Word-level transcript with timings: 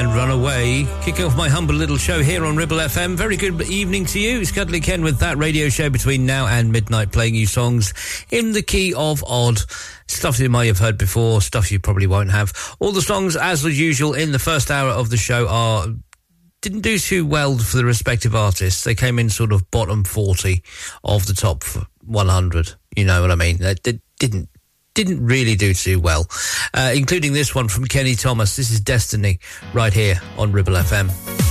and 0.00 0.14
Runaway, 0.14 0.86
kicking 1.02 1.26
off 1.26 1.36
my 1.36 1.50
humble 1.50 1.74
little 1.74 1.98
show 1.98 2.22
here 2.22 2.46
on 2.46 2.56
Ribble 2.56 2.78
FM. 2.78 3.16
Very 3.16 3.36
good 3.36 3.60
evening 3.60 4.06
to 4.06 4.18
you. 4.18 4.40
It's 4.40 4.50
Cuddly 4.50 4.80
Ken 4.80 5.02
with 5.02 5.18
that 5.18 5.36
radio 5.36 5.68
show 5.68 5.90
between 5.90 6.24
now 6.24 6.46
and 6.46 6.72
midnight, 6.72 7.12
playing 7.12 7.34
you 7.34 7.44
songs 7.44 7.92
in 8.30 8.52
the 8.52 8.62
key 8.62 8.94
of 8.94 9.22
odd. 9.26 9.58
Stuff 10.08 10.38
you 10.38 10.48
may 10.48 10.68
have 10.68 10.78
heard 10.78 10.96
before, 10.96 11.42
stuff 11.42 11.70
you 11.70 11.78
probably 11.78 12.06
won't 12.06 12.30
have. 12.30 12.74
All 12.80 12.92
the 12.92 13.02
songs, 13.02 13.36
as 13.36 13.62
usual, 13.62 14.14
in 14.14 14.32
the 14.32 14.38
first 14.38 14.70
hour 14.70 14.88
of 14.88 15.10
the 15.10 15.18
show 15.18 15.46
are 15.48 15.88
didn't 16.62 16.80
do 16.80 16.98
too 16.98 17.26
well 17.26 17.58
for 17.58 17.76
the 17.76 17.84
respective 17.84 18.34
artists. 18.34 18.84
They 18.84 18.94
came 18.94 19.18
in 19.18 19.28
sort 19.28 19.52
of 19.52 19.70
bottom 19.70 20.04
40 20.04 20.62
of 21.04 21.26
the 21.26 21.34
top 21.34 21.62
100. 22.06 22.72
You 22.96 23.04
know 23.04 23.20
what 23.20 23.30
I 23.30 23.34
mean? 23.34 23.58
They 23.58 23.74
didn't 24.18 24.48
didn't 24.94 25.24
really 25.24 25.56
do 25.56 25.74
too 25.74 26.00
well, 26.00 26.26
uh, 26.74 26.92
including 26.94 27.32
this 27.32 27.54
one 27.54 27.68
from 27.68 27.84
Kenny 27.84 28.14
Thomas. 28.14 28.56
This 28.56 28.70
is 28.70 28.80
Destiny 28.80 29.38
right 29.72 29.92
here 29.92 30.20
on 30.36 30.52
Ribble 30.52 30.74
FM. 30.74 31.49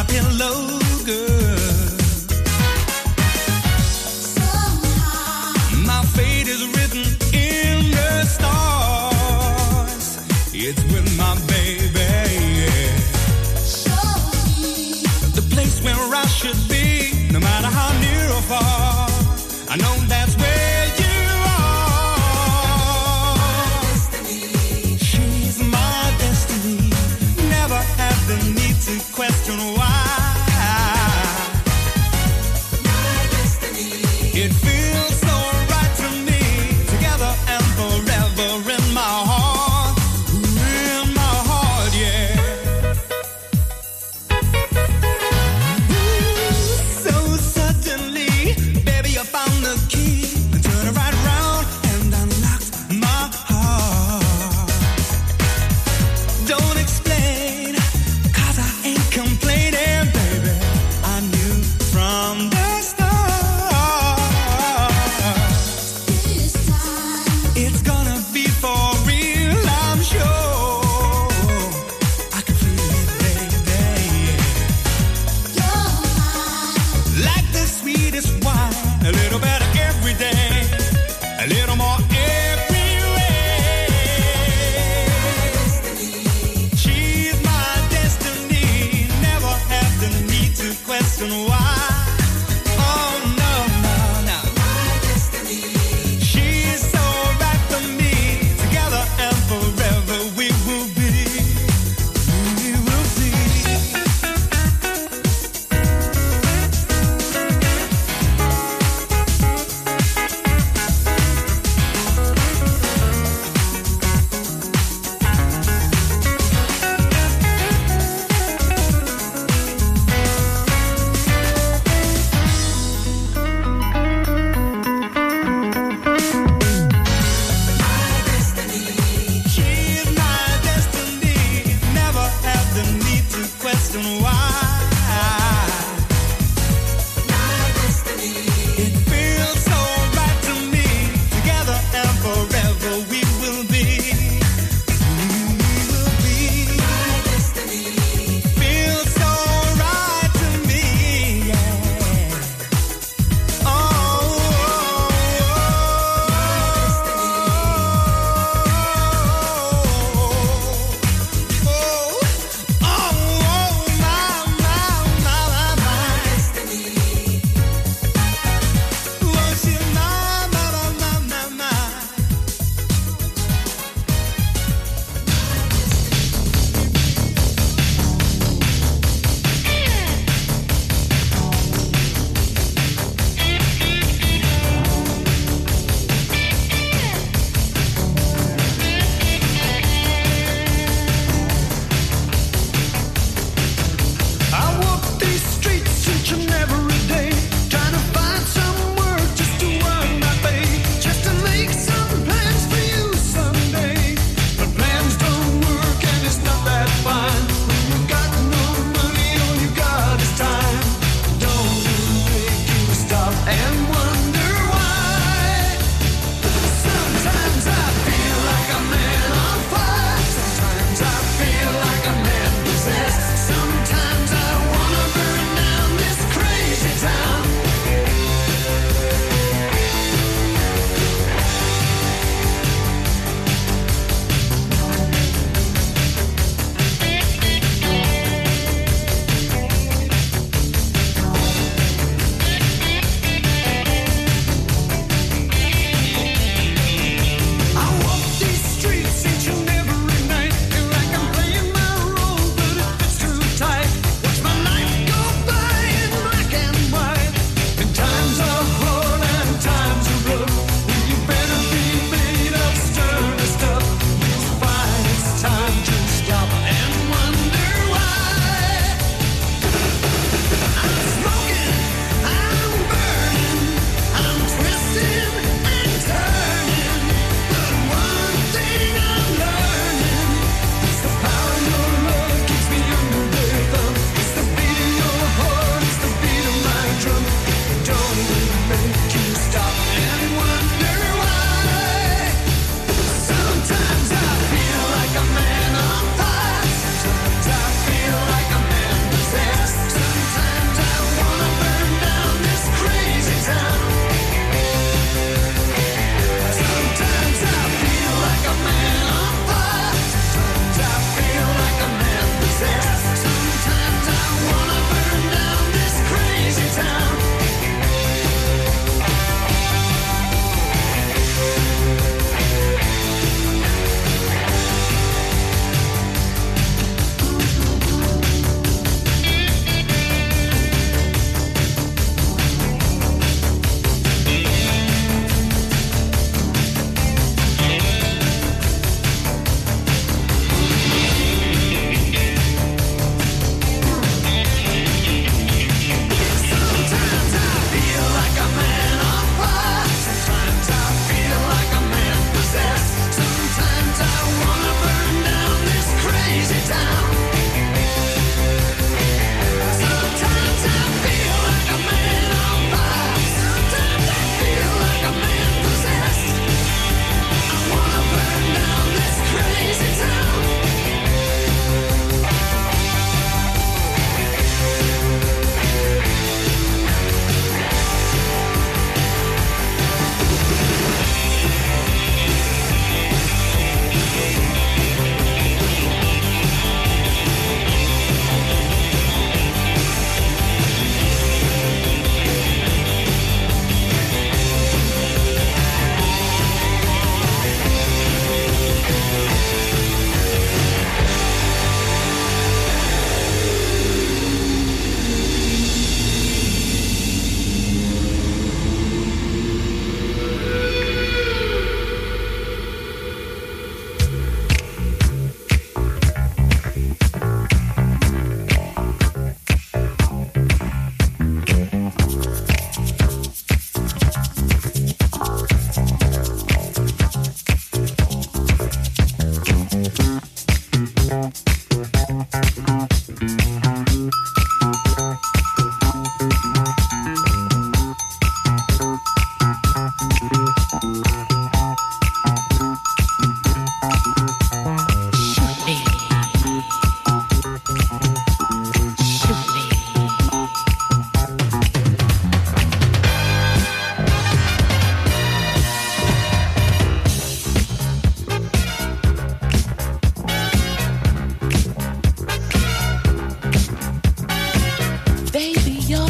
My 0.00 0.06
pillow, 0.06 0.79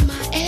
my 0.07 0.40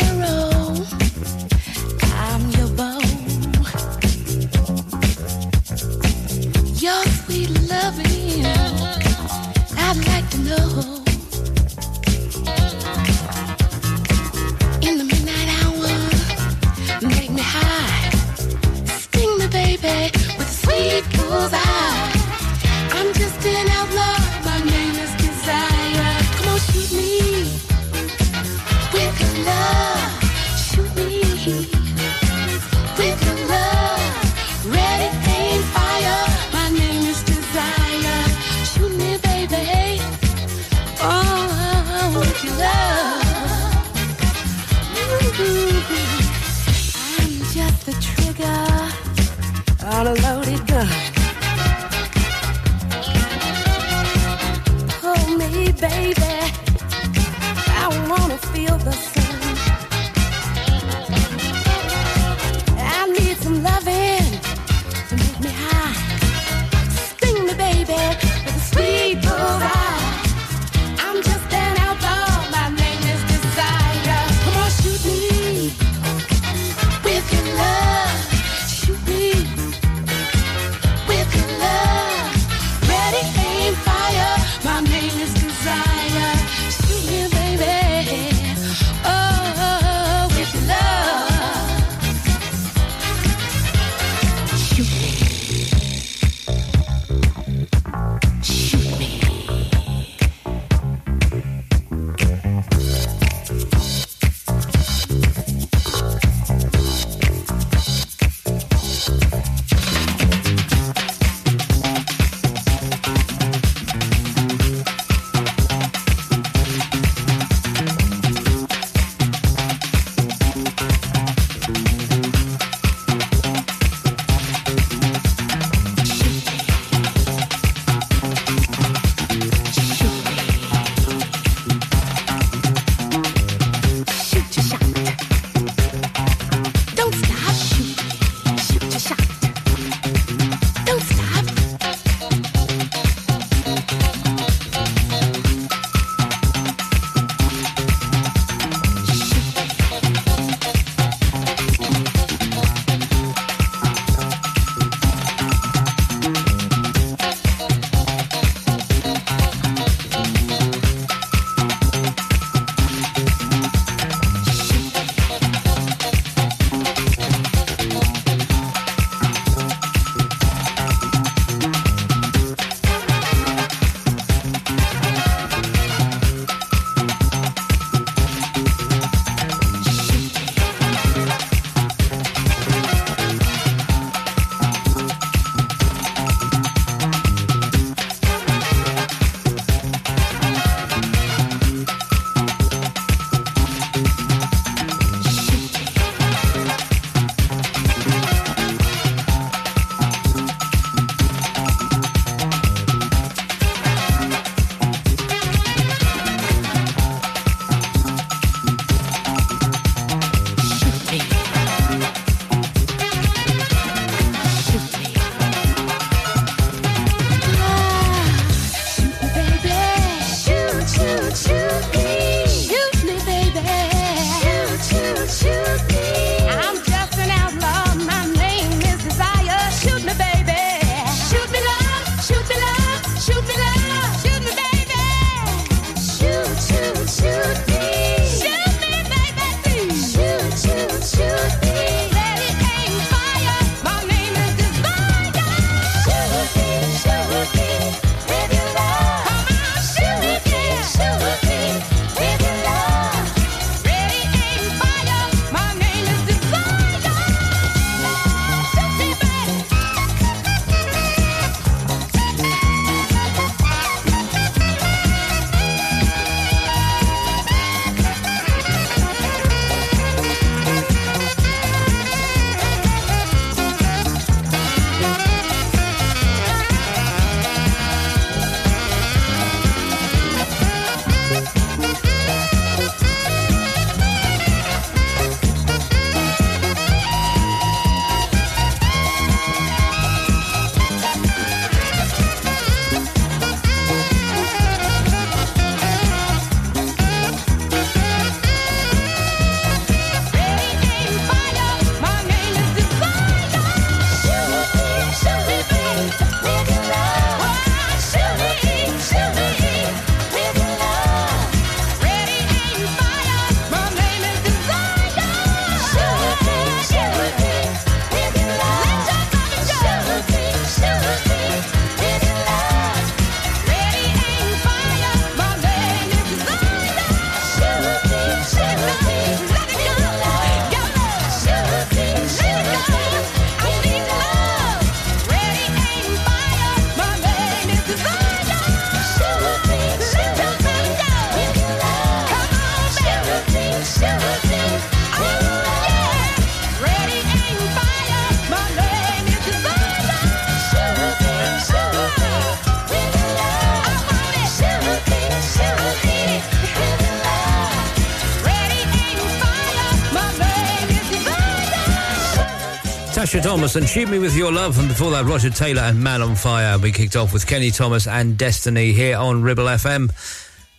Tasha 363.34 363.42
Thomas 363.42 363.76
and 363.76 363.90
Shoot 363.90 364.10
Me 364.10 364.20
With 364.20 364.38
Your 364.38 364.52
Love. 364.52 364.78
And 364.78 364.88
before 364.88 365.10
that, 365.10 365.26
Roger 365.26 365.50
Taylor 365.50 365.82
and 365.82 366.04
Man 366.04 366.22
on 366.22 366.36
Fire. 366.36 366.78
We 366.78 366.92
kicked 366.92 367.16
off 367.16 367.34
with 367.34 367.48
Kenny 367.48 367.72
Thomas 367.72 368.06
and 368.06 368.38
Destiny 368.38 368.92
here 368.92 369.18
on 369.18 369.42
Ribble 369.42 369.64
FM. 369.64 370.12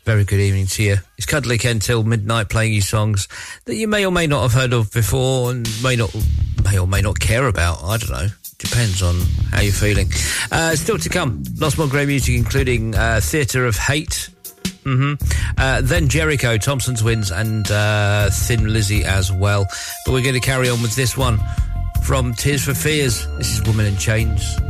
Very 0.04 0.22
good 0.22 0.38
evening 0.38 0.66
to 0.66 0.82
you. 0.84 0.96
It's 1.16 1.26
Cuddly 1.26 1.58
Ken 1.58 1.80
till 1.80 2.04
midnight 2.04 2.48
playing 2.48 2.72
you 2.72 2.80
songs 2.80 3.26
that 3.64 3.74
you 3.74 3.88
may 3.88 4.06
or 4.06 4.12
may 4.12 4.28
not 4.28 4.42
have 4.42 4.52
heard 4.52 4.72
of 4.72 4.92
before 4.92 5.50
and 5.50 5.68
may 5.82 5.96
not, 5.96 6.14
may 6.62 6.78
or 6.78 6.86
may 6.86 7.00
not 7.00 7.18
care 7.18 7.48
about. 7.48 7.82
I 7.82 7.96
don't 7.96 8.10
know. 8.10 8.28
Depends 8.58 9.02
on 9.02 9.16
how 9.50 9.60
you're 9.60 9.72
feeling. 9.72 10.08
Uh, 10.52 10.76
still 10.76 10.98
to 10.98 11.08
come, 11.08 11.42
lots 11.58 11.76
more 11.76 11.88
great 11.88 12.06
music, 12.06 12.36
including 12.36 12.94
uh, 12.94 13.18
Theatre 13.20 13.66
of 13.66 13.76
Hate. 13.76 14.30
Mm-hmm. 14.84 15.14
Uh, 15.58 15.80
then 15.82 16.08
Jericho, 16.08 16.56
Thompson 16.58 16.94
Twins, 16.94 17.32
and 17.32 17.68
uh, 17.72 18.30
Thin 18.30 18.72
Lizzy 18.72 19.02
as 19.02 19.32
well. 19.32 19.66
But 20.06 20.12
we're 20.12 20.22
going 20.22 20.34
to 20.34 20.40
carry 20.40 20.68
on 20.68 20.82
with 20.82 20.94
this 20.94 21.16
one 21.16 21.40
from 22.04 22.34
Tears 22.34 22.64
for 22.64 22.74
Fears. 22.74 23.26
This 23.38 23.54
is 23.54 23.62
Woman 23.62 23.86
in 23.86 23.96
Chains. 23.96 24.60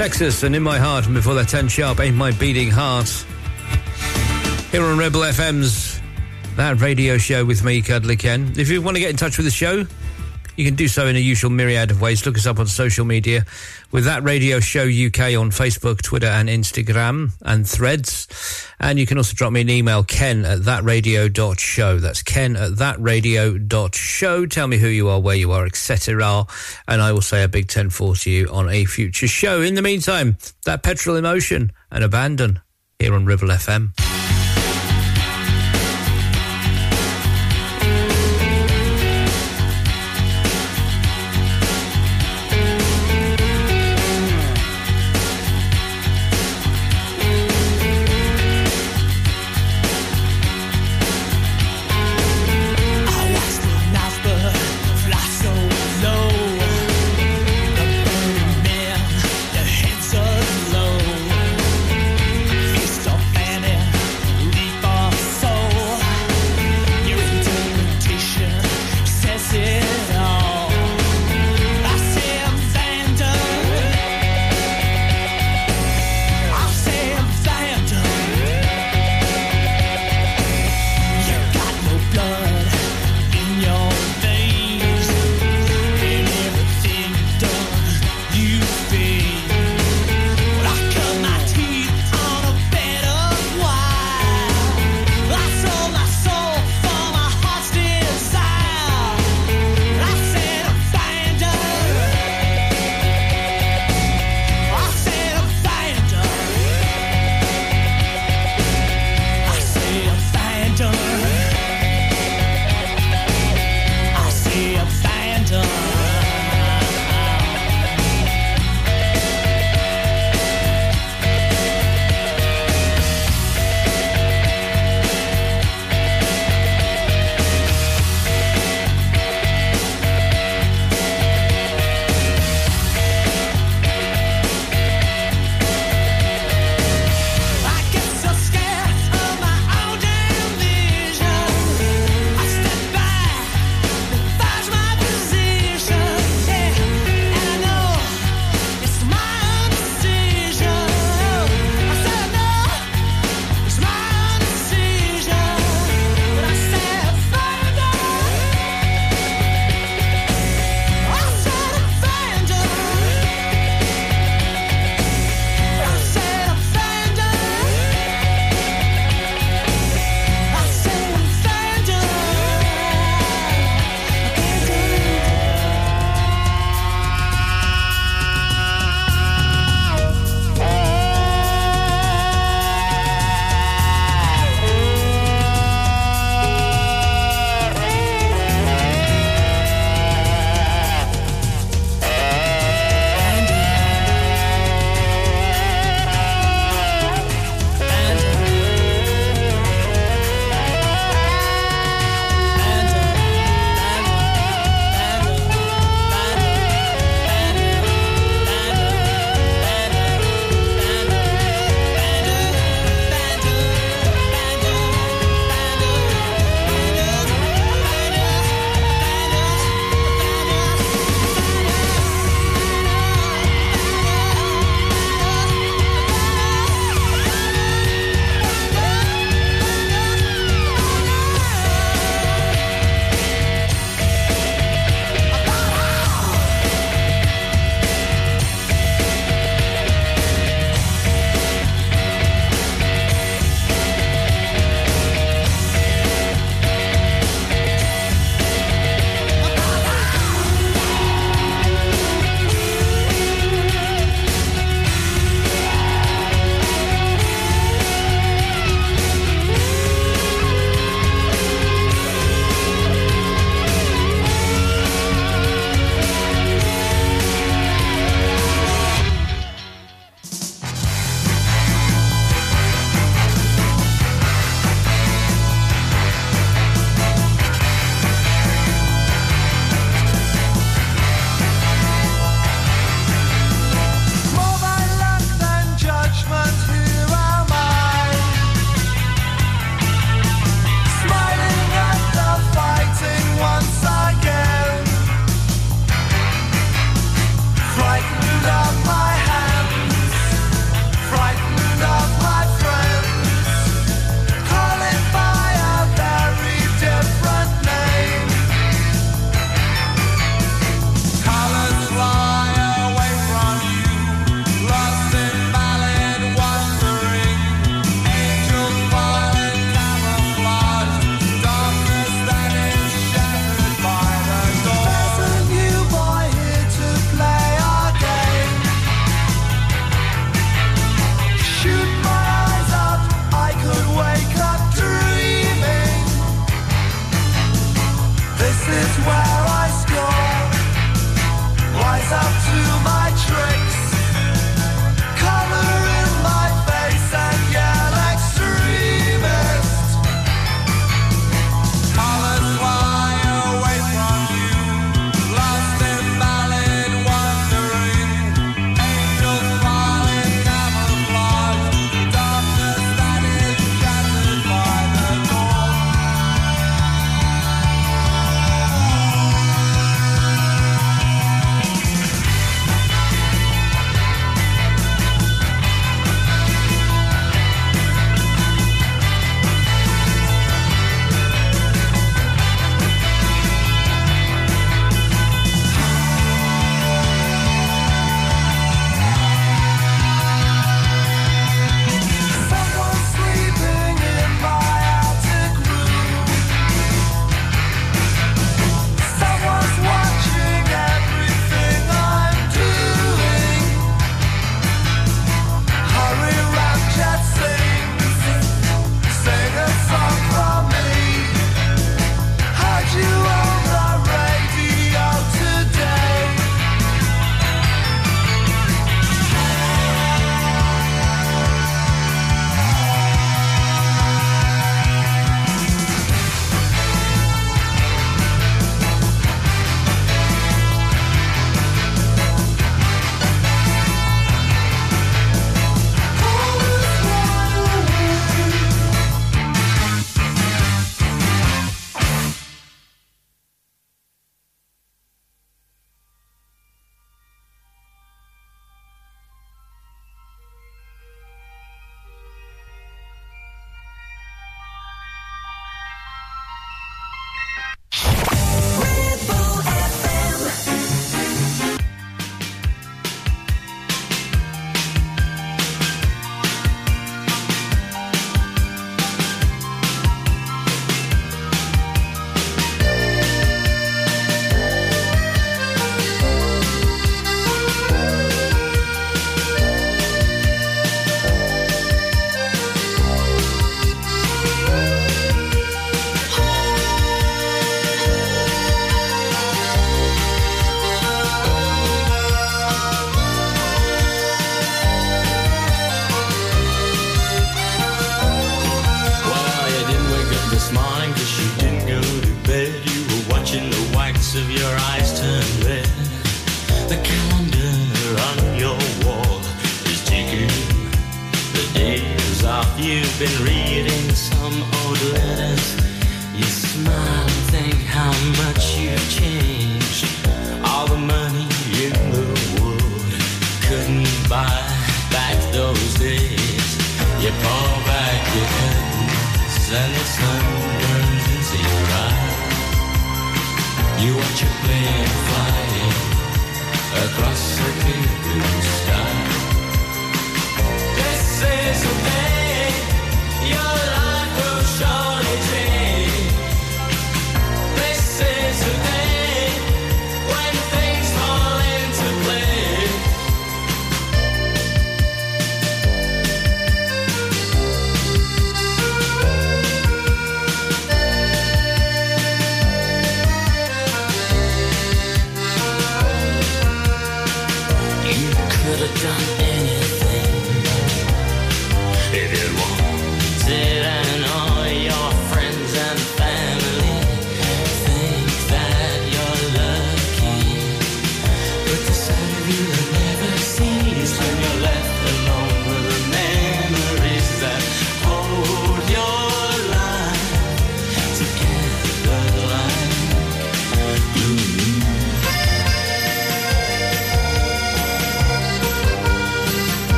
Texas 0.00 0.44
and 0.44 0.56
In 0.56 0.62
My 0.62 0.78
Heart, 0.78 1.04
and 1.04 1.14
before 1.14 1.34
that 1.34 1.48
10 1.48 1.68
sharp, 1.68 2.00
Ain't 2.00 2.16
My 2.16 2.30
Beating 2.30 2.70
Heart. 2.70 3.06
Here 4.72 4.82
on 4.82 4.96
Ribble 4.96 5.20
FM's 5.20 6.00
That 6.56 6.80
Radio 6.80 7.18
Show 7.18 7.44
with 7.44 7.62
me, 7.62 7.82
Cuddly 7.82 8.16
Ken. 8.16 8.50
If 8.56 8.70
you 8.70 8.80
want 8.80 8.96
to 8.96 9.00
get 9.00 9.10
in 9.10 9.18
touch 9.18 9.36
with 9.36 9.44
the 9.44 9.50
show, 9.50 9.84
you 10.56 10.64
can 10.64 10.74
do 10.74 10.88
so 10.88 11.06
in 11.06 11.16
a 11.16 11.18
usual 11.18 11.50
myriad 11.50 11.90
of 11.90 12.00
ways. 12.00 12.24
Look 12.24 12.38
us 12.38 12.46
up 12.46 12.58
on 12.58 12.66
social 12.66 13.04
media 13.04 13.44
with 13.90 14.06
That 14.06 14.22
Radio 14.24 14.58
Show 14.58 14.84
UK 14.84 15.36
on 15.38 15.50
Facebook, 15.50 16.00
Twitter, 16.00 16.28
and 16.28 16.48
Instagram 16.48 17.32
and 17.42 17.68
threads. 17.68 18.19
And 18.90 18.98
you 18.98 19.06
can 19.06 19.18
also 19.18 19.34
drop 19.34 19.52
me 19.52 19.60
an 19.60 19.70
email, 19.70 20.02
ken 20.02 20.44
at 20.44 20.62
thatradio.show. 20.62 22.00
That's 22.00 22.24
ken 22.24 22.56
at 22.56 22.72
thatradio.show. 22.72 24.46
Tell 24.46 24.66
me 24.66 24.78
who 24.78 24.88
you 24.88 25.08
are, 25.08 25.20
where 25.20 25.36
you 25.36 25.52
are, 25.52 25.64
etc. 25.64 26.44
And 26.88 27.00
I 27.00 27.12
will 27.12 27.20
say 27.20 27.44
a 27.44 27.48
big 27.48 27.68
10 27.68 27.90
4 27.90 28.16
to 28.16 28.30
you 28.32 28.48
on 28.48 28.68
a 28.68 28.84
future 28.86 29.28
show. 29.28 29.62
In 29.62 29.76
the 29.76 29.82
meantime, 29.82 30.38
that 30.64 30.82
petrol 30.82 31.14
emotion 31.14 31.70
and 31.92 32.02
abandon 32.02 32.62
here 32.98 33.14
on 33.14 33.26
Ribble 33.26 33.46
FM. 33.46 34.09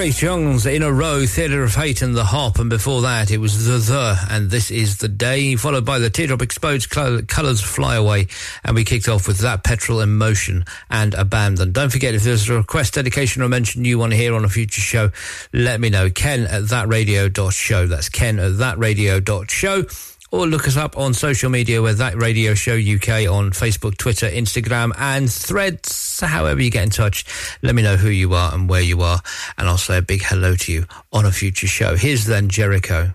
Great 0.00 0.14
songs 0.14 0.64
in 0.64 0.82
a 0.82 0.90
row, 0.90 1.26
Theatre 1.26 1.62
of 1.62 1.74
Hate 1.74 2.00
and 2.00 2.14
The 2.14 2.24
Hop, 2.24 2.58
and 2.58 2.70
before 2.70 3.02
that 3.02 3.30
it 3.30 3.36
was 3.36 3.66
The 3.66 3.76
The, 3.76 4.18
and 4.30 4.48
This 4.48 4.70
Is 4.70 4.96
The 4.96 5.08
Day, 5.08 5.56
followed 5.56 5.84
by 5.84 5.98
the 5.98 6.08
Teardrop 6.08 6.40
Explodes 6.40 6.86
Colours 6.86 7.60
Fly 7.60 7.96
Away, 7.96 8.28
and 8.64 8.74
we 8.74 8.82
kicked 8.82 9.10
off 9.10 9.28
with 9.28 9.40
That 9.40 9.62
Petrol 9.62 10.00
Emotion 10.00 10.64
and 10.88 11.12
Abandon. 11.12 11.72
Don't 11.72 11.92
forget, 11.92 12.14
if 12.14 12.22
there's 12.22 12.48
a 12.48 12.54
request, 12.54 12.94
dedication 12.94 13.42
or 13.42 13.50
mention 13.50 13.84
you 13.84 13.98
want 13.98 14.12
to 14.12 14.16
hear 14.16 14.34
on 14.34 14.42
a 14.42 14.48
future 14.48 14.80
show, 14.80 15.10
let 15.52 15.82
me 15.82 15.90
know. 15.90 16.08
Ken 16.08 16.44
at 16.44 16.62
thatradio.show. 16.62 17.86
That's 17.86 18.08
Ken 18.08 18.38
at 18.38 18.52
thatradio.show 18.52 19.84
or 20.30 20.46
look 20.46 20.66
us 20.66 20.78
up 20.78 20.96
on 20.96 21.12
social 21.12 21.50
media 21.50 21.82
with 21.82 21.98
That 21.98 22.16
Radio 22.16 22.54
Show 22.54 22.72
UK 22.72 23.28
on 23.30 23.50
Facebook, 23.50 23.98
Twitter, 23.98 24.30
Instagram, 24.30 24.92
and 24.96 25.30
Threads. 25.30 26.09
However, 26.26 26.60
you 26.60 26.70
get 26.70 26.84
in 26.84 26.90
touch, 26.90 27.24
let 27.62 27.74
me 27.74 27.82
know 27.82 27.96
who 27.96 28.10
you 28.10 28.34
are 28.34 28.52
and 28.54 28.68
where 28.68 28.80
you 28.80 29.00
are, 29.02 29.20
and 29.58 29.68
I'll 29.68 29.78
say 29.78 29.98
a 29.98 30.02
big 30.02 30.22
hello 30.22 30.54
to 30.54 30.72
you 30.72 30.86
on 31.12 31.26
a 31.26 31.32
future 31.32 31.66
show. 31.66 31.96
Here's 31.96 32.26
then 32.26 32.48
Jericho. 32.48 33.14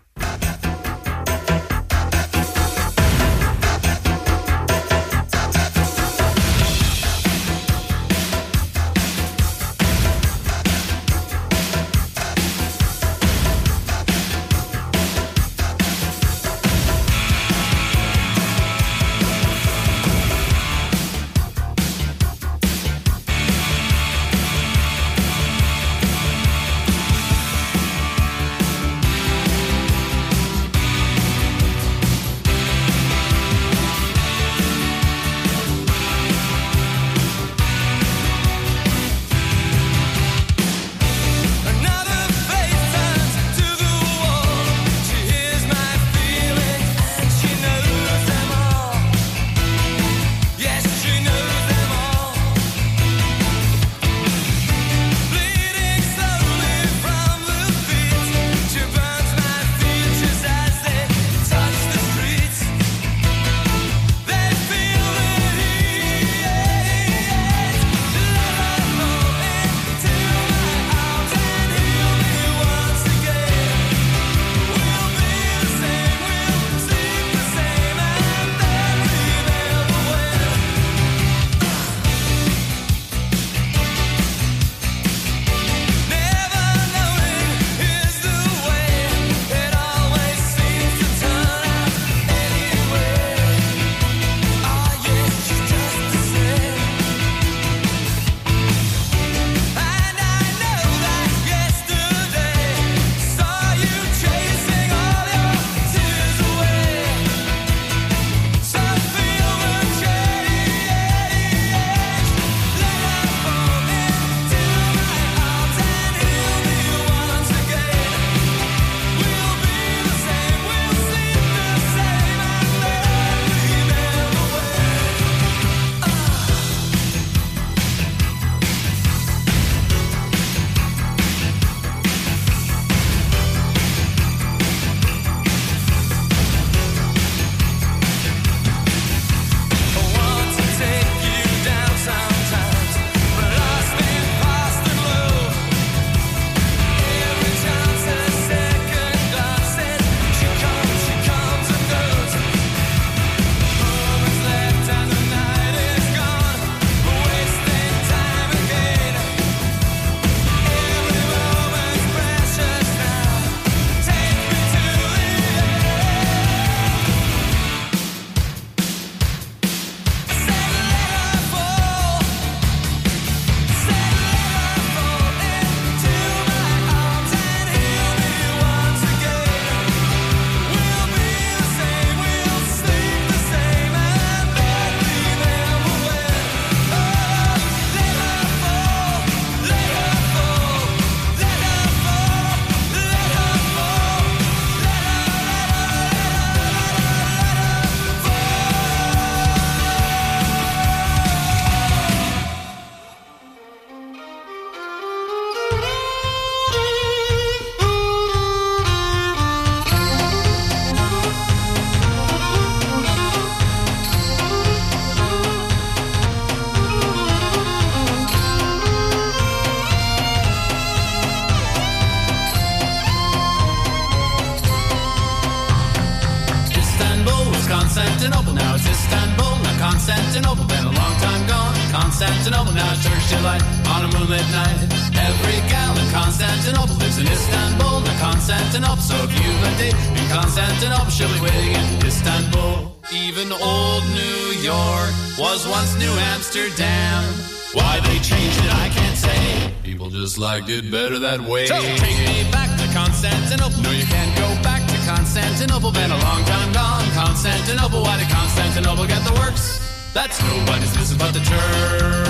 Better 251.19 251.37
that 251.37 251.49
way. 251.49 251.65
So 251.65 251.79
take 251.79 252.17
me 252.19 252.49
back 252.51 252.69
to 252.79 252.87
Constantinople. 252.93 253.81
No, 253.81 253.91
you 253.91 254.05
can't 254.05 254.35
go 254.37 254.47
back 254.63 254.85
to 254.87 254.97
Constantinople. 255.05 255.91
Been 255.91 256.11
a 256.11 256.17
long 256.17 256.43
time 256.45 256.71
gone. 256.73 257.09
Constantinople. 257.11 258.01
Why 258.01 258.17
did 258.17 258.29
Constantinople 258.29 259.07
get 259.07 259.23
the 259.23 259.33
works? 259.33 259.79
That's 260.13 260.41
nobody's 260.41 260.95
business 260.95 261.17
but 261.17 261.33
the 261.33 261.39
Turks. 261.39 262.24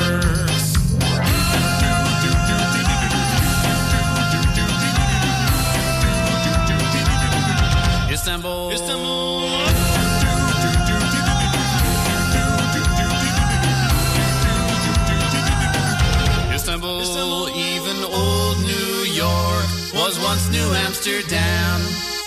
Amsterdam. 21.05 21.81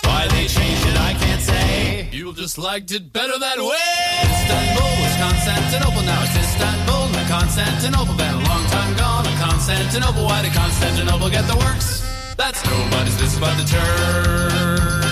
Why 0.04 0.28
they 0.28 0.46
changed 0.46 0.86
it, 0.86 0.96
I 0.96 1.12
can't 1.14 1.42
say. 1.42 2.08
You 2.12 2.32
just 2.32 2.58
liked 2.58 2.92
it 2.92 3.12
better 3.12 3.36
that 3.36 3.58
way. 3.58 3.90
Istanbul 4.22 4.92
was 5.02 5.16
Constantinople, 5.18 6.02
now 6.02 6.22
it's 6.22 6.38
Istanbul. 6.38 7.08
Now 7.10 7.26
Constantinople 7.26 8.14
been 8.14 8.34
a 8.34 8.44
long 8.46 8.64
time 8.66 8.96
gone. 8.96 9.24
Now 9.24 9.50
Constantinople, 9.50 10.24
why 10.24 10.42
did 10.42 10.52
Constantinople 10.52 11.28
get 11.28 11.48
the 11.48 11.56
works? 11.56 12.06
That's 12.36 12.64
nobody's 12.66 13.18
business 13.18 13.40
but 13.40 13.56
the 13.58 13.66
Turks. 13.66 15.07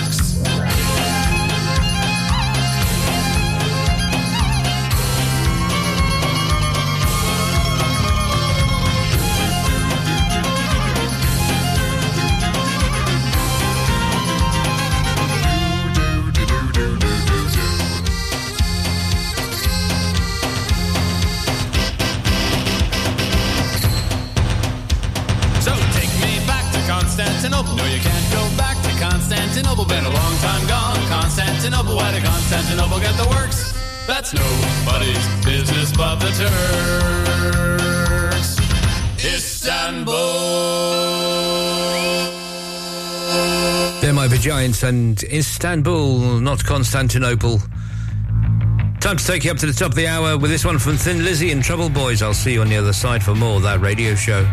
Giants 44.47 44.83
and 44.83 45.21
Istanbul, 45.25 46.39
not 46.39 46.63
Constantinople. 46.63 47.59
Time 49.01 49.17
to 49.17 49.27
take 49.27 49.43
you 49.43 49.51
up 49.51 49.57
to 49.57 49.65
the 49.65 49.73
top 49.73 49.89
of 49.89 49.95
the 49.95 50.07
hour 50.07 50.37
with 50.37 50.49
this 50.49 50.63
one 50.63 50.79
from 50.79 50.95
Thin 50.95 51.25
Lizzy 51.25 51.51
and 51.51 51.61
Trouble 51.61 51.89
Boys. 51.89 52.21
I'll 52.21 52.33
see 52.33 52.53
you 52.53 52.61
on 52.61 52.69
the 52.69 52.77
other 52.77 52.93
side 52.93 53.21
for 53.21 53.35
more 53.35 53.57
of 53.57 53.63
that 53.63 53.81
radio 53.81 54.15
show. 54.15 54.45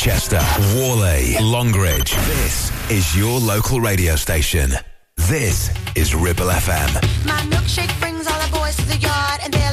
Chester, 0.00 0.40
Warley, 0.74 1.36
Longridge. 1.42 2.14
This 2.14 2.90
is 2.90 3.14
your 3.14 3.38
local 3.38 3.82
radio 3.82 4.16
station. 4.16 4.70
This 5.28 5.68
is 5.94 6.14
Ribble 6.14 6.46
FM. 6.46 7.26
My 7.26 7.38
milkshake 7.54 8.00
brings 8.00 8.26
all 8.26 8.40
the 8.40 8.50
boys 8.50 8.76
to 8.76 8.86
the 8.86 8.96
yard 8.96 9.40
and 9.44 9.52
they're 9.52 9.69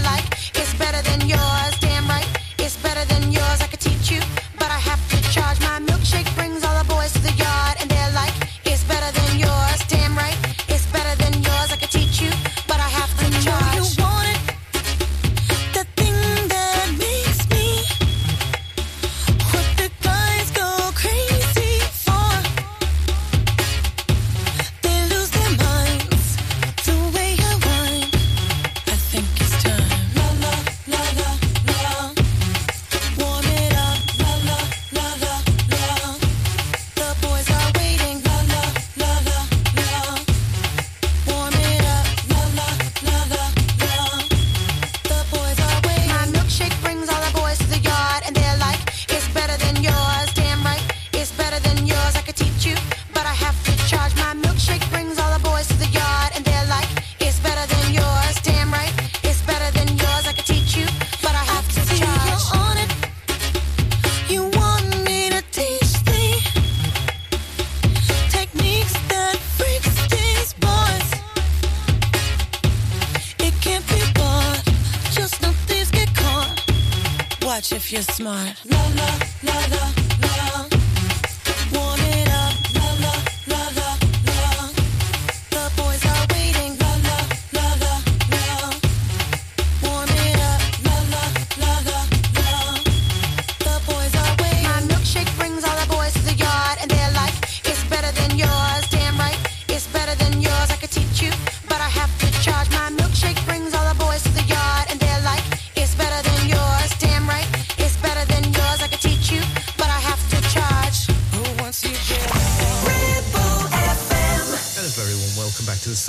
smart. 78.17 78.56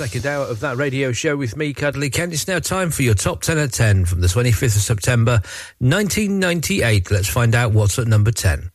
second 0.09 0.25
hour 0.25 0.45
of 0.45 0.59
that 0.61 0.75
radio 0.75 1.11
show 1.11 1.37
with 1.37 1.55
me, 1.55 1.71
Cuddly 1.71 2.09
Ken. 2.09 2.31
It's 2.31 2.47
now 2.47 2.57
time 2.57 2.89
for 2.89 3.03
your 3.03 3.13
top 3.13 3.43
10 3.43 3.59
at 3.59 3.71
10 3.71 4.05
from 4.05 4.21
the 4.21 4.27
25th 4.27 4.75
of 4.75 4.81
September 4.81 5.33
1998. 5.77 7.11
Let's 7.11 7.27
find 7.27 7.53
out 7.53 7.73
what's 7.73 7.99
at 7.99 8.07
number 8.07 8.31
10. 8.31 8.68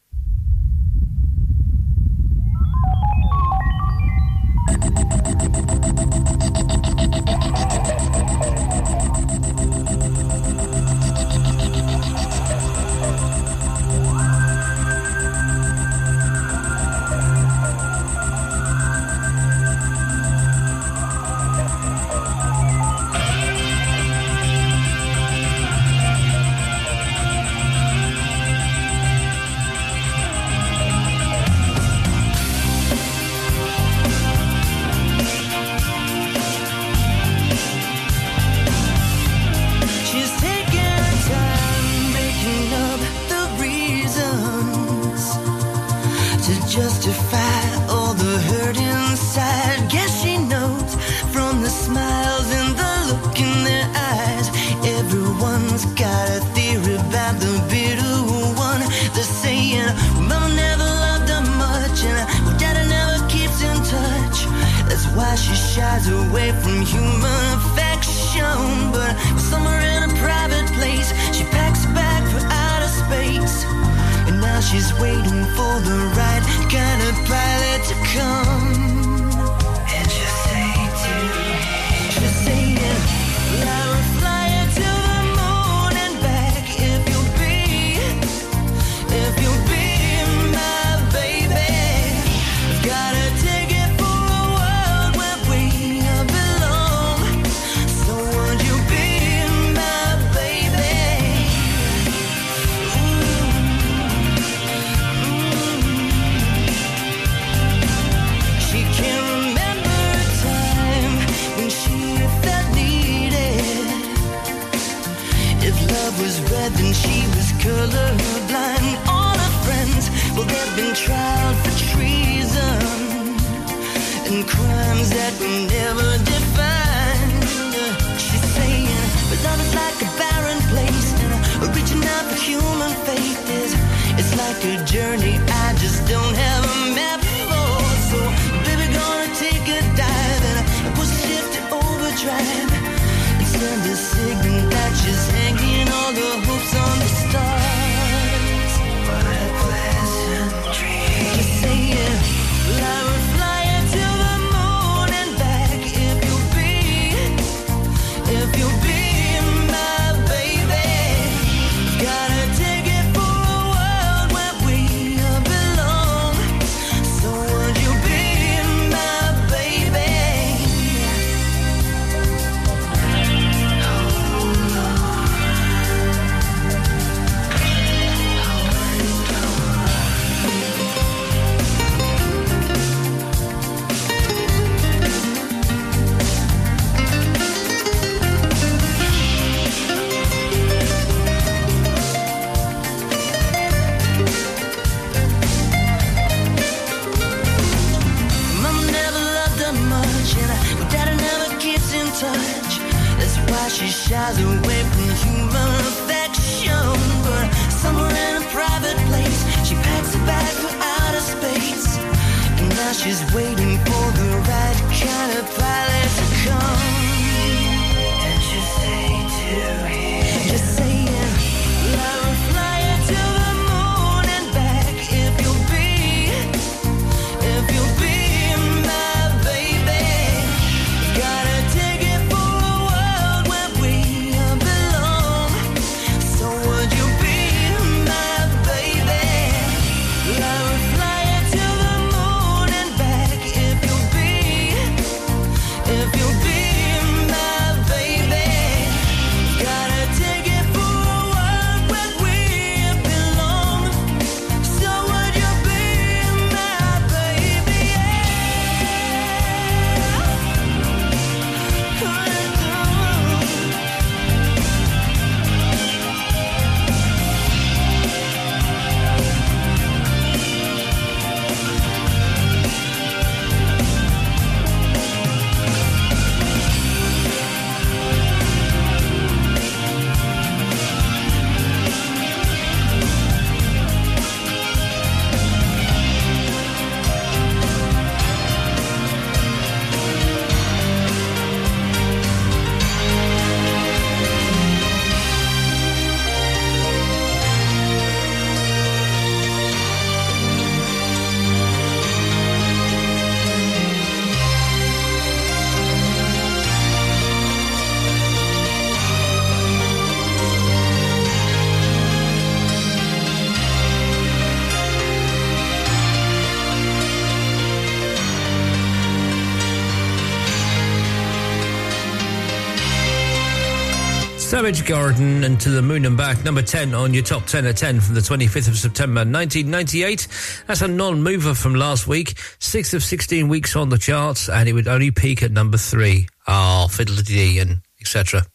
Savage 324.64 324.86
Garden 324.86 325.44
and 325.44 325.60
To 325.60 325.68
the 325.68 325.82
Moon 325.82 326.06
and 326.06 326.16
Back, 326.16 326.42
number 326.42 326.62
10 326.62 326.94
on 326.94 327.12
your 327.12 327.22
top 327.22 327.44
10 327.44 327.66
at 327.66 327.76
10 327.76 328.00
from 328.00 328.14
the 328.14 328.22
25th 328.22 328.68
of 328.68 328.78
September 328.78 329.18
1998. 329.18 330.26
That's 330.66 330.80
a 330.80 330.88
non-mover 330.88 331.52
from 331.52 331.74
last 331.74 332.08
week, 332.08 332.38
6 332.60 332.94
of 332.94 333.04
16 333.04 333.46
weeks 333.48 333.76
on 333.76 333.90
the 333.90 333.98
charts, 333.98 334.48
and 334.48 334.66
it 334.66 334.72
would 334.72 334.88
only 334.88 335.10
peak 335.10 335.42
at 335.42 335.50
number 335.50 335.76
3. 335.76 336.26
Ah, 336.46 336.84
oh, 336.84 336.88
fiddle-dee 336.88 337.58
and 337.58 337.82
etc. 338.00 338.46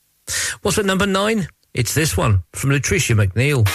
What's 0.63 0.79
at 0.79 0.85
number 0.85 1.05
9? 1.05 1.47
It's 1.75 1.93
this 1.93 2.17
one 2.17 2.41
from 2.53 2.71
Lutricia 2.71 3.15
McNeal. 3.15 3.67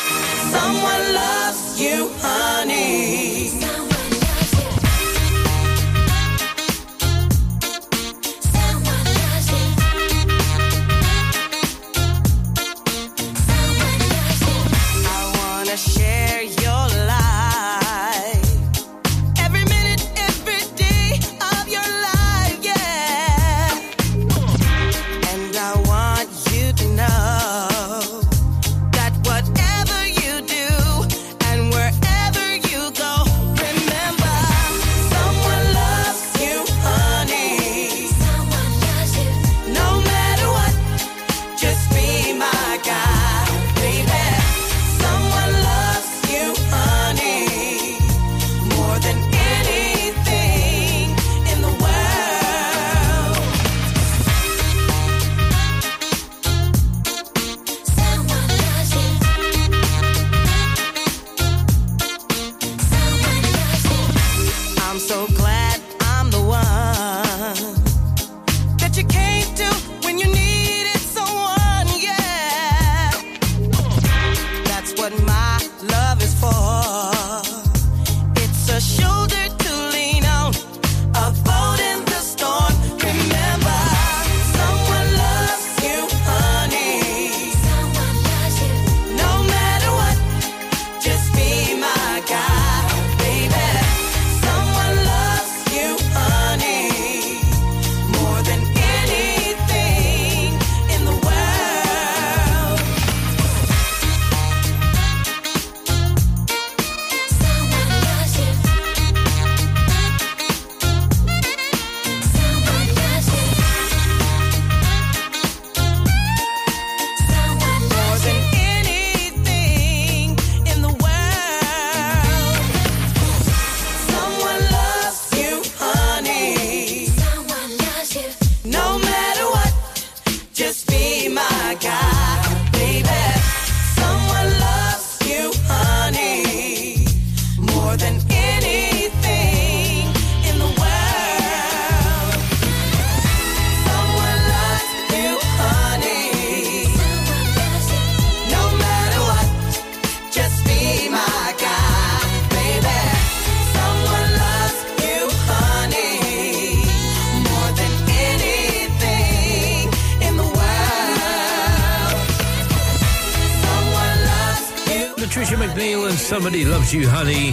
You, 166.95 167.09
Honey. 167.09 167.51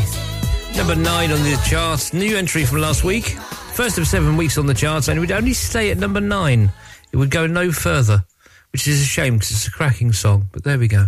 Number 0.77 0.95
9 0.95 1.31
on 1.31 1.41
the 1.41 1.59
charts. 1.67 2.13
New 2.13 2.37
entry 2.37 2.63
from 2.63 2.77
last 2.77 3.03
week. 3.03 3.29
First 3.73 3.97
of 3.97 4.05
seven 4.05 4.37
weeks 4.37 4.55
on 4.59 4.67
the 4.67 4.73
charts, 4.75 5.07
and 5.07 5.17
it 5.17 5.19
would 5.19 5.31
only 5.31 5.53
stay 5.53 5.89
at 5.89 5.97
number 5.97 6.21
9. 6.21 6.71
It 7.11 7.17
would 7.17 7.31
go 7.31 7.47
no 7.47 7.71
further, 7.71 8.23
which 8.71 8.87
is 8.87 9.01
a 9.01 9.05
shame 9.05 9.33
because 9.33 9.49
it's 9.49 9.67
a 9.67 9.71
cracking 9.71 10.13
song, 10.13 10.45
but 10.51 10.63
there 10.63 10.77
we 10.77 10.87
go. 10.87 11.07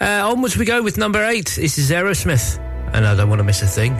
Uh, 0.00 0.22
onwards 0.24 0.56
we 0.56 0.64
go 0.64 0.82
with 0.82 0.96
number 0.96 1.22
8. 1.22 1.56
This 1.56 1.76
is 1.76 1.90
Aerosmith, 1.90 2.58
and 2.94 3.06
I 3.06 3.14
don't 3.14 3.28
want 3.28 3.40
to 3.40 3.44
miss 3.44 3.60
a 3.60 3.66
thing. 3.66 3.92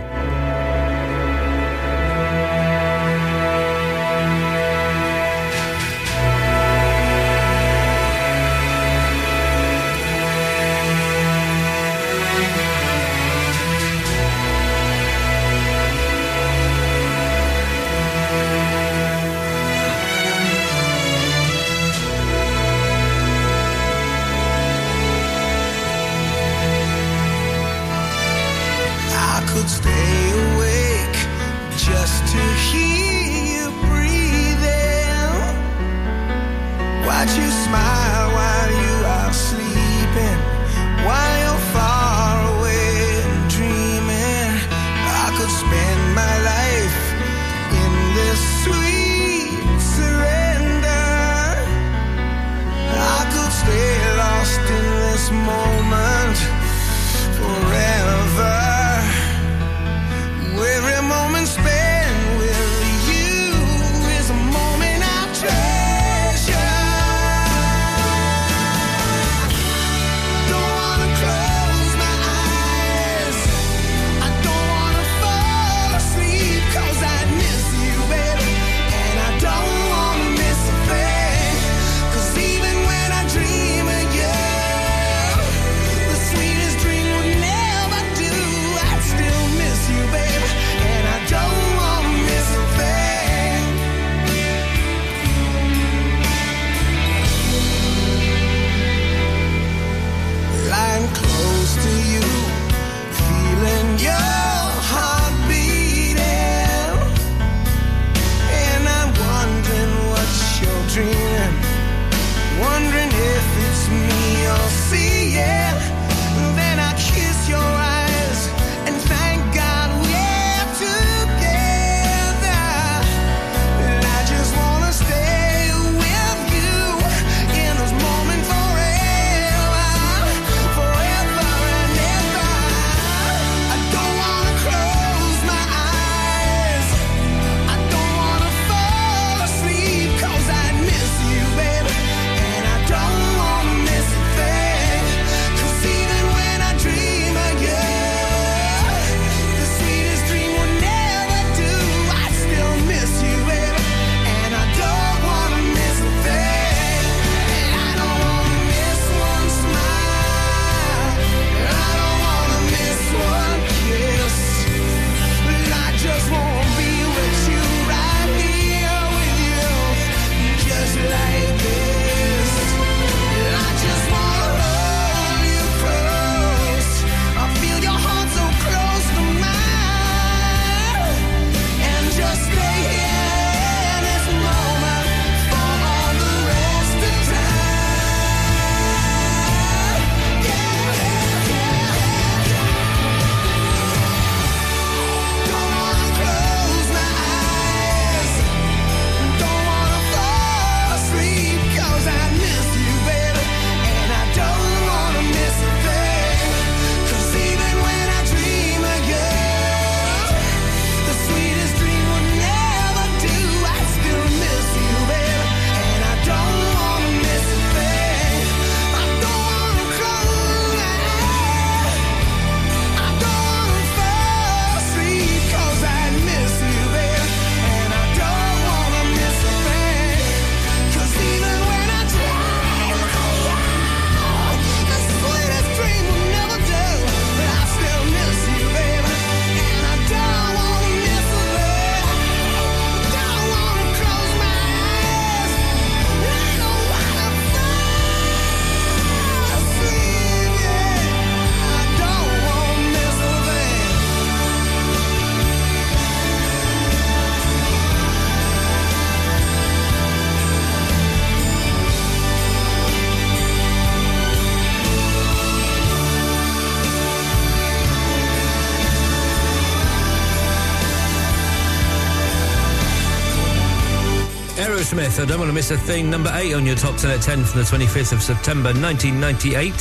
Aerosmith, 274.92 275.22
I 275.22 275.24
don't 275.24 275.38
want 275.38 275.48
to 275.48 275.54
miss 275.54 275.70
a 275.70 275.78
thing. 275.78 276.10
Number 276.10 276.30
eight 276.34 276.52
on 276.52 276.66
your 276.66 276.76
top 276.76 276.98
10 276.98 277.10
at 277.10 277.22
10 277.22 277.44
from 277.44 277.60
the 277.60 277.64
25th 277.64 278.12
of 278.12 278.22
September 278.22 278.74
1998. 278.74 279.72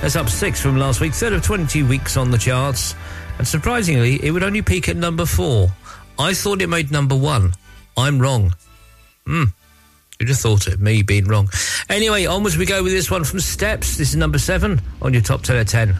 That's 0.00 0.14
up 0.14 0.28
six 0.28 0.60
from 0.60 0.76
last 0.76 1.00
week, 1.00 1.12
third 1.12 1.32
of 1.32 1.42
20 1.42 1.82
weeks 1.82 2.16
on 2.16 2.30
the 2.30 2.38
charts. 2.38 2.94
And 3.38 3.48
surprisingly, 3.48 4.24
it 4.24 4.30
would 4.30 4.44
only 4.44 4.62
peak 4.62 4.88
at 4.88 4.96
number 4.96 5.26
four. 5.26 5.72
I 6.20 6.34
thought 6.34 6.62
it 6.62 6.68
made 6.68 6.92
number 6.92 7.16
one. 7.16 7.54
I'm 7.96 8.20
wrong. 8.20 8.54
Hmm. 9.26 9.44
You'd 10.20 10.28
have 10.28 10.38
thought 10.38 10.68
it, 10.68 10.78
me 10.78 11.02
being 11.02 11.24
wrong. 11.24 11.48
Anyway, 11.88 12.26
onwards 12.26 12.56
we 12.56 12.64
go 12.64 12.82
with 12.84 12.92
this 12.92 13.10
one 13.10 13.24
from 13.24 13.40
Steps. 13.40 13.96
This 13.96 14.10
is 14.10 14.16
number 14.16 14.38
seven 14.38 14.80
on 15.02 15.12
your 15.12 15.22
top 15.22 15.42
10 15.42 15.56
at 15.56 15.66
10. 15.66 15.96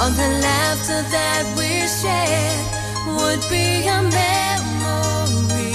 All 0.00 0.10
the 0.10 0.28
laughter 0.46 1.02
that 1.10 1.44
we 1.58 1.70
shared 1.98 2.66
would 3.18 3.42
be 3.50 3.86
a 3.86 4.00
memory? 4.18 5.74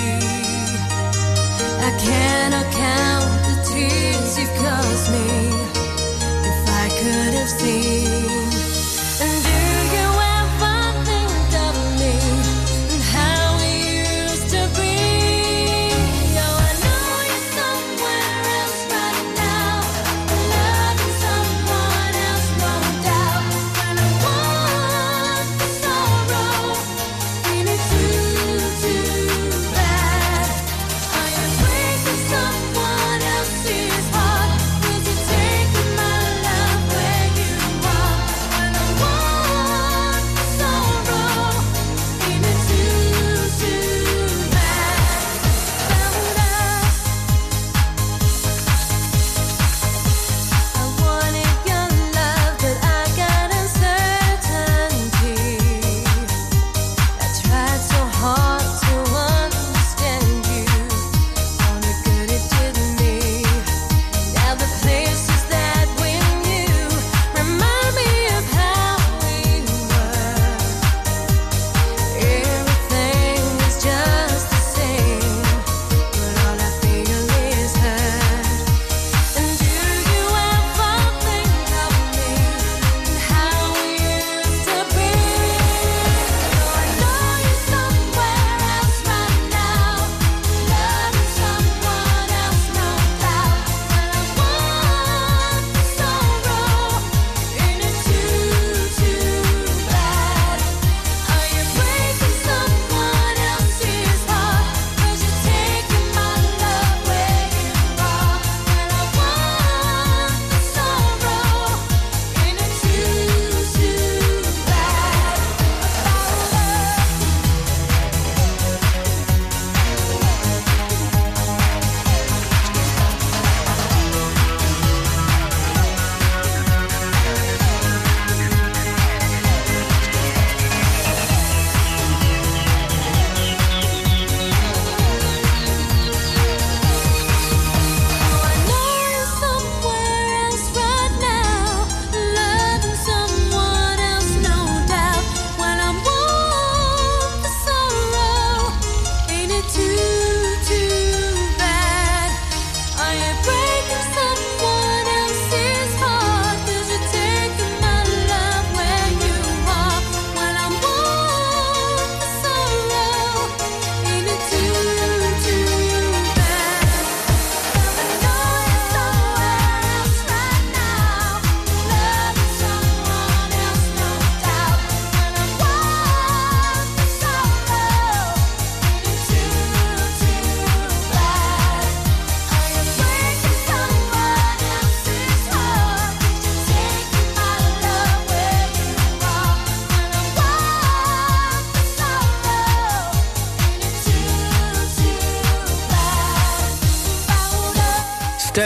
I 1.88 1.92
cannot 2.06 2.68
count 2.72 3.34
the 3.48 3.56
tears 3.70 4.40
you've 4.40 4.56
caused 4.64 5.12
me. 5.12 5.28
If 6.50 6.60
I 6.84 6.86
could 7.00 7.34
have 7.40 7.50
seen. 7.50 8.43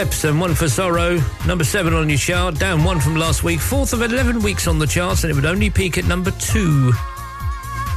Steps 0.08 0.24
and 0.24 0.40
one 0.40 0.54
for 0.54 0.70
sorrow. 0.70 1.20
Number 1.46 1.64
seven 1.64 1.92
on 1.92 2.08
your 2.08 2.16
chart, 2.16 2.58
down 2.58 2.82
one 2.82 2.98
from 2.98 3.16
last 3.16 3.44
week. 3.44 3.60
Fourth 3.60 3.92
of 3.92 4.00
11 4.00 4.42
weeks 4.42 4.66
on 4.66 4.78
the 4.78 4.86
charts, 4.86 5.22
and 5.22 5.30
it 5.30 5.34
would 5.34 5.44
only 5.44 5.68
peak 5.68 5.98
at 5.98 6.06
number 6.06 6.30
two. 6.30 6.92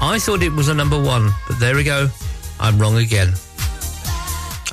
I 0.02 0.20
thought 0.20 0.44
it 0.44 0.52
was 0.52 0.68
a 0.68 0.74
number 0.74 1.02
one, 1.02 1.30
but 1.48 1.58
there 1.58 1.74
we 1.74 1.86
go. 1.86 2.10
I'm 2.60 2.78
wrong 2.78 2.98
again. 2.98 3.30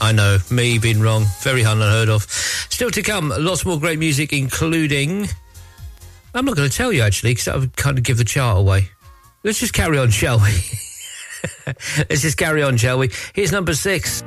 I 0.01 0.11
know, 0.11 0.39
me 0.51 0.79
being 0.79 1.01
wrong. 1.01 1.27
Very 1.43 1.63
unheard 1.63 2.09
of. 2.09 2.23
Still 2.23 2.91
to 2.91 3.03
come, 3.03 3.33
lots 3.39 3.65
more 3.65 3.79
great 3.79 4.01
music, 4.01 4.33
including. 4.33 5.29
I'm 6.35 6.45
not 6.45 6.57
going 6.57 6.69
to 6.69 6.77
tell 6.77 6.93
you 6.93 7.03
actually, 7.03 7.33
because 7.33 7.45
that 7.45 7.57
would 7.57 7.77
kind 7.77 7.99
of 7.99 8.05
give 8.05 8.17
the 8.17 8.25
chart 8.25 8.59
away. 8.59 8.89
Let's 9.45 9.61
just 9.61 9.75
carry 9.75 9.97
on, 9.97 10.11
shall 10.11 10.41
we? 10.41 10.61
Let's 11.99 12.23
just 12.23 12.37
carry 12.37 12.65
on, 12.65 12.79
shall 12.79 12.99
we? 12.99 13.11
Here's 13.33 13.53
number 13.53 13.75
six. 13.75 14.25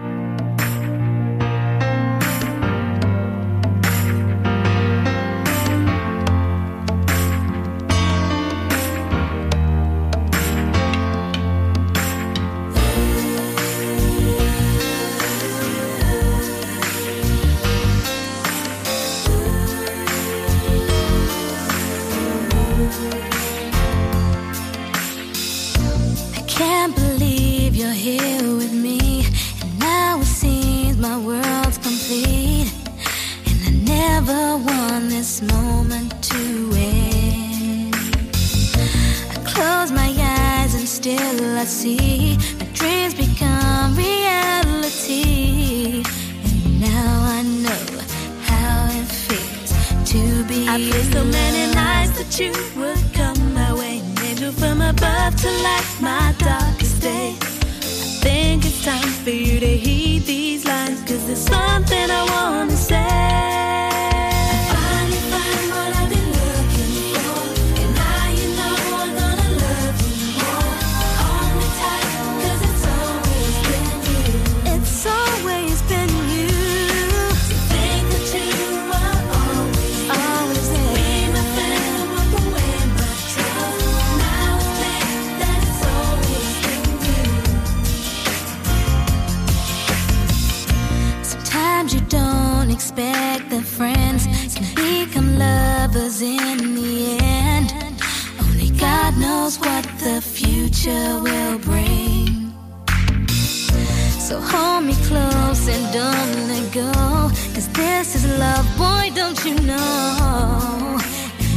this 108.02 108.16
is 108.16 108.26
love, 108.40 108.66
boy, 108.80 109.12
don't 109.14 109.40
you 109.46 109.54
know? 109.62 110.98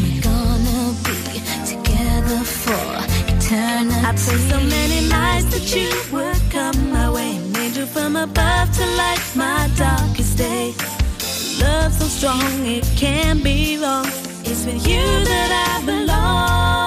We're 0.03 0.21
gonna 0.21 0.93
be 1.07 1.41
together 1.73 2.41
for 2.45 2.87
eternity. 3.33 4.07
I 4.09 4.13
played 4.13 4.45
so 4.53 4.59
many 4.77 5.09
nights 5.09 5.47
that 5.55 5.67
you 5.75 5.89
would 6.13 6.43
come 6.51 6.93
my 6.93 7.09
way. 7.11 7.39
Made 7.55 7.77
you 7.77 7.87
from 7.87 8.17
above 8.17 8.69
to 8.77 8.85
light 9.01 9.25
my 9.35 9.71
darkest 9.77 10.37
day. 10.37 10.75
Love 11.63 11.95
so 11.95 12.07
strong, 12.17 12.67
it 12.67 12.85
can't 12.95 13.43
be 13.43 13.79
wrong. 13.79 14.07
It's 14.45 14.67
with 14.67 14.87
you 14.87 15.05
that 15.31 15.51
I 15.69 15.87
belong. 15.87 16.84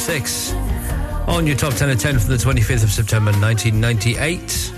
6 0.00 0.52
on 1.28 1.46
your 1.46 1.56
top 1.56 1.74
10 1.74 1.90
of 1.90 1.98
10 1.98 2.18
from 2.18 2.30
the 2.30 2.36
25th 2.36 2.84
of 2.84 2.90
September 2.90 3.32
1998. 3.32 4.72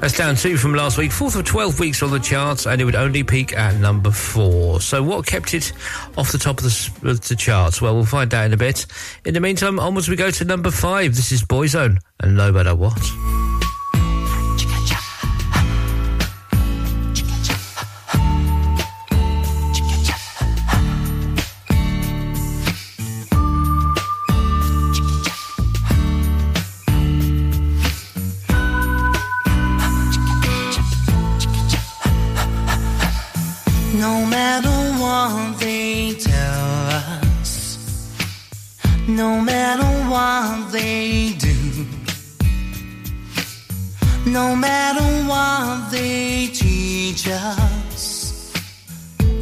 That's 0.00 0.16
down 0.16 0.36
two 0.36 0.56
from 0.58 0.74
last 0.74 0.98
week, 0.98 1.10
fourth 1.10 1.34
of 1.34 1.44
12 1.44 1.80
weeks 1.80 2.02
on 2.02 2.10
the 2.10 2.20
charts, 2.20 2.66
and 2.66 2.80
it 2.80 2.84
would 2.84 2.94
only 2.94 3.24
peak 3.24 3.56
at 3.56 3.74
number 3.76 4.10
four. 4.10 4.80
So, 4.80 5.02
what 5.02 5.26
kept 5.26 5.54
it 5.54 5.72
off 6.16 6.30
the 6.30 6.38
top 6.38 6.58
of 6.58 6.64
the, 6.64 7.10
of 7.10 7.20
the 7.26 7.34
charts? 7.34 7.82
Well, 7.82 7.94
we'll 7.94 8.04
find 8.04 8.32
out 8.32 8.44
in 8.46 8.52
a 8.52 8.56
bit. 8.56 8.86
In 9.24 9.34
the 9.34 9.40
meantime, 9.40 9.80
onwards 9.80 10.08
we 10.08 10.16
go 10.16 10.30
to 10.30 10.44
number 10.44 10.70
five. 10.70 11.16
This 11.16 11.32
is 11.32 11.42
Boyzone 11.42 11.98
and 12.20 12.36
No 12.36 12.52
Matter 12.52 12.76
What. 12.76 13.00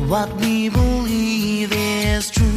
What 0.09 0.33
we 0.37 0.69
believe 0.69 1.73
is 1.73 2.31
true. 2.31 2.56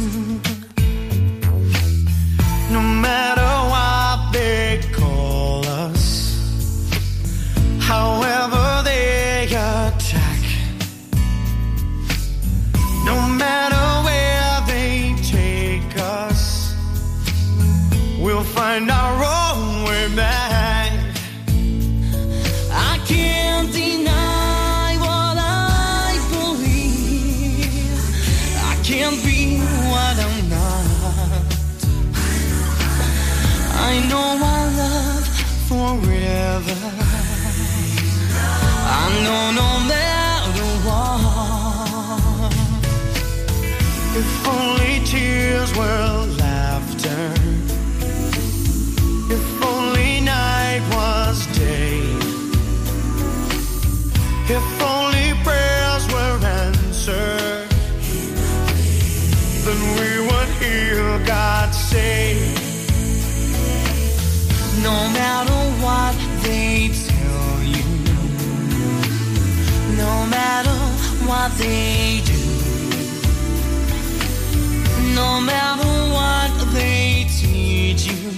No 75.40 75.46
matter 75.46 75.88
what 76.12 76.72
they 76.74 77.26
teach 77.30 78.04
you, 78.04 78.30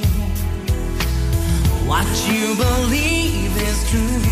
what 1.85 2.07
you 2.29 2.55
believe 2.55 3.57
is 3.57 3.91
true. 3.91 4.32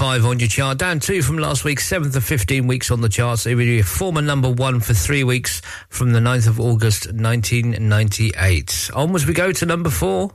five 0.00 0.24
on 0.24 0.40
your 0.40 0.48
chart, 0.48 0.78
down 0.78 0.98
two 0.98 1.20
from 1.20 1.36
last 1.36 1.62
week, 1.62 1.78
seventh 1.78 2.16
of 2.16 2.24
15 2.24 2.66
weeks 2.66 2.90
on 2.90 3.02
the 3.02 3.08
charts. 3.10 3.44
It 3.44 3.54
will 3.54 3.66
be 3.66 3.80
a 3.80 3.84
former 3.84 4.22
number 4.22 4.48
one 4.48 4.80
for 4.80 4.94
three 4.94 5.24
weeks 5.24 5.60
from 5.90 6.14
the 6.14 6.20
9th 6.20 6.48
of 6.48 6.58
August 6.58 7.12
1998. 7.12 8.90
Onwards 8.94 9.26
we 9.26 9.34
go 9.34 9.52
to 9.52 9.66
number 9.66 9.90
four. 9.90 10.30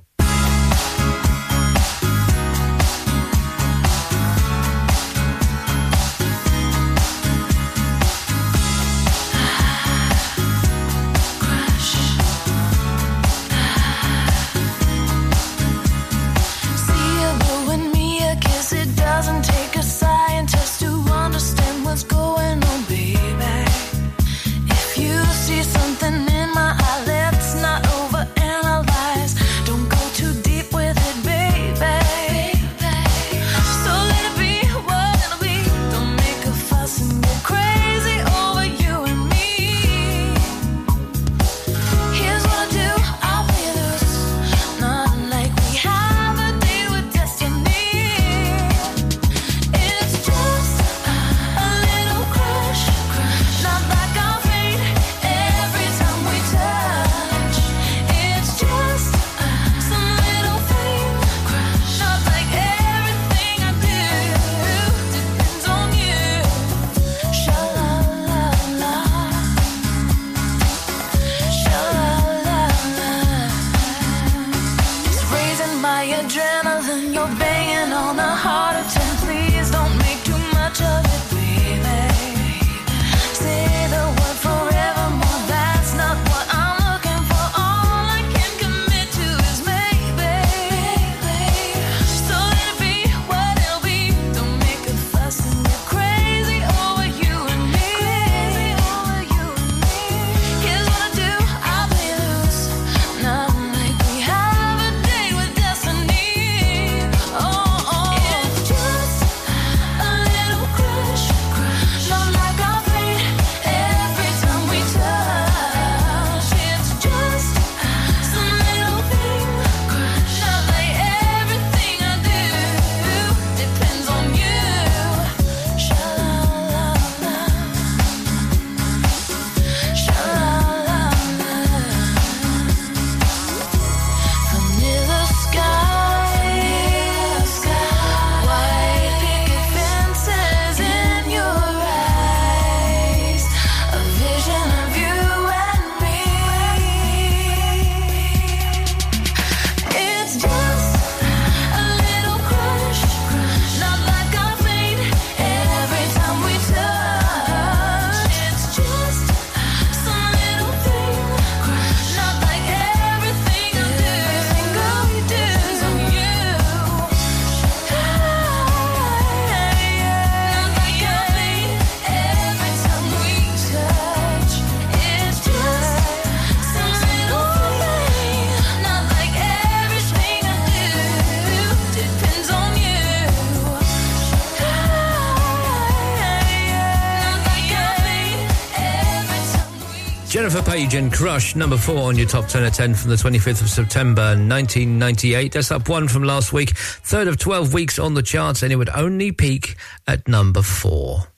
Paige 190.76 190.95
and 190.95 191.14
Crush, 191.14 191.56
number 191.56 191.77
four 191.77 192.10
on 192.10 192.18
your 192.18 192.27
top 192.27 192.47
10 192.47 192.65
at 192.65 192.73
10 192.73 192.95
from 192.95 193.10
the 193.10 193.15
25th 193.15 193.61
of 193.61 193.69
September 193.69 194.35
1998. 194.35 195.53
That's 195.53 195.72
up 195.72 195.88
one 195.88 196.10
from 196.10 196.23
last 196.23 196.52
week, 196.52 196.76
third 196.76 197.30
of 197.30 197.38
12 197.38 197.73
weeks 197.73 197.97
on 197.97 198.14
the 198.14 198.22
charts, 198.22 198.61
and 198.61 198.73
it 198.73 198.76
would 198.76 198.89
only 198.89 199.31
peak 199.31 199.77
at 200.06 200.27
number 200.27 200.61
four. 200.61 201.30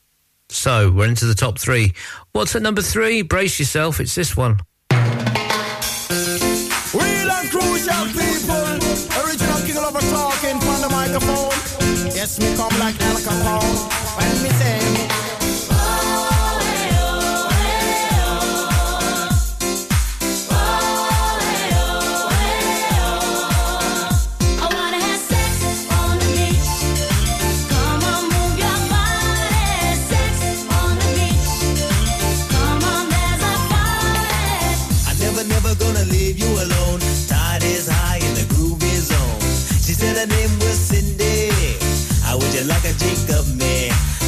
So 0.49 0.89
we're 0.89 1.07
into 1.07 1.26
the 1.26 1.35
top 1.35 1.59
three. 1.59 1.93
What's 2.31 2.55
at 2.55 2.64
number 2.64 2.81
three? 2.81 3.22
Brace 3.22 3.59
yourself, 3.59 3.99
it's 3.99 4.15
this 4.15 4.35
one. 4.35 4.57
Real 4.89 4.97
and 7.30 7.49
crucial 7.51 8.05
people, 8.18 8.65
original 9.22 9.61
king 9.68 9.76
lover 9.76 9.99
talking 9.99 10.55
on 10.55 10.81
the 10.81 10.89
microphone. 10.89 11.51
Yes, 12.15 12.39
me 12.39 12.55
come 12.55 12.80
like 12.80 12.99
Al 12.99 13.18
Capone, 13.18 14.18
when 14.18 14.41
me 14.41 14.49
say. 14.49 15.26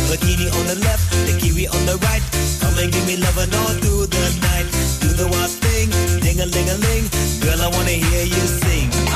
Bikini 0.10 0.50
on 0.58 0.66
the 0.66 0.74
left, 0.74 1.12
the 1.28 1.38
kiwi 1.40 1.68
on 1.68 1.86
the 1.86 1.96
right. 1.98 2.24
Come 2.60 2.78
and 2.80 2.92
give 2.92 3.06
me 3.06 3.18
love 3.18 3.38
and 3.38 3.54
all 3.54 3.74
through 3.78 4.08
the 4.08 4.26
night. 4.42 4.66
Do 5.02 5.10
the 5.14 5.28
wild 5.28 5.52
thing, 5.52 5.90
ding 6.20 6.40
a 6.42 6.48
ling 6.48 6.70
a 6.70 6.78
ling. 6.82 7.06
Girl, 7.42 7.62
I 7.62 7.68
wanna 7.70 7.92
hear 7.92 8.26
you 8.26 8.48
sing. 8.48 9.09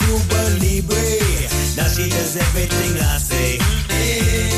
Cuba 0.00 0.40
Libre. 0.60 1.04
Now 1.76 1.88
she 1.88 2.08
does 2.08 2.36
everything 2.36 2.98
I 3.00 3.18
say. 3.18 3.58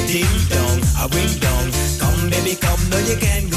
Ding 0.06 0.36
dong, 0.48 0.80
a 1.00 1.08
ring 1.14 1.34
dong. 1.38 1.70
Come 1.98 2.30
baby, 2.30 2.56
come, 2.56 2.82
no 2.90 2.98
you 2.98 3.16
can't. 3.16 3.49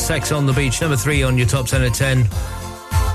Sex 0.00 0.32
on 0.32 0.46
the 0.46 0.52
Beach, 0.52 0.80
number 0.80 0.96
three 0.96 1.22
on 1.22 1.36
your 1.36 1.46
top 1.46 1.66
10 1.66 1.84
of 1.84 1.92
10. 1.92 2.26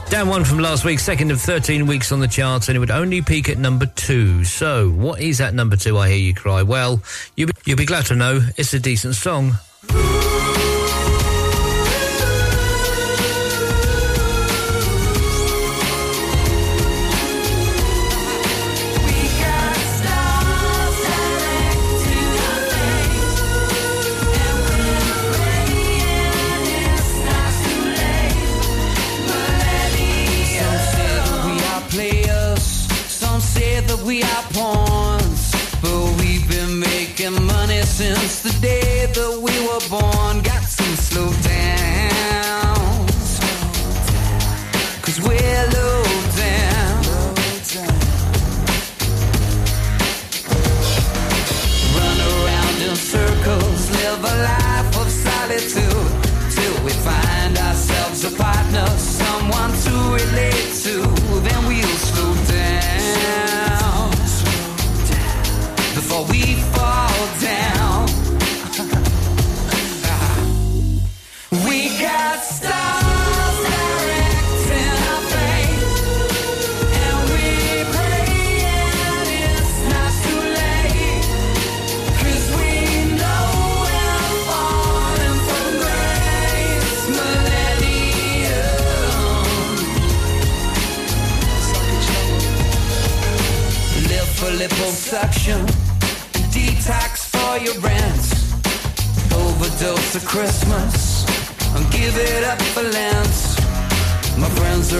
Down 0.09 0.27
one 0.27 0.43
from 0.43 0.59
last 0.59 0.85
week, 0.85 0.99
second 0.99 1.31
of 1.31 1.41
13 1.41 1.87
weeks 1.87 2.11
on 2.11 2.19
the 2.19 2.27
charts, 2.27 2.69
and 2.69 2.75
it 2.75 2.79
would 2.79 2.91
only 2.91 3.21
peak 3.21 3.49
at 3.49 3.57
number 3.57 3.87
two. 3.87 4.43
So, 4.43 4.89
what 4.91 5.19
is 5.19 5.39
that 5.39 5.53
number 5.53 5.75
two, 5.75 5.97
I 5.97 6.09
hear 6.09 6.17
you 6.17 6.33
cry? 6.33 6.61
Well, 6.61 7.01
you'll 7.35 7.49
be 7.65 7.85
glad 7.85 8.05
to 8.05 8.15
know 8.15 8.39
it's 8.55 8.73
a 8.73 8.79
decent 8.79 9.15
song 9.15 9.53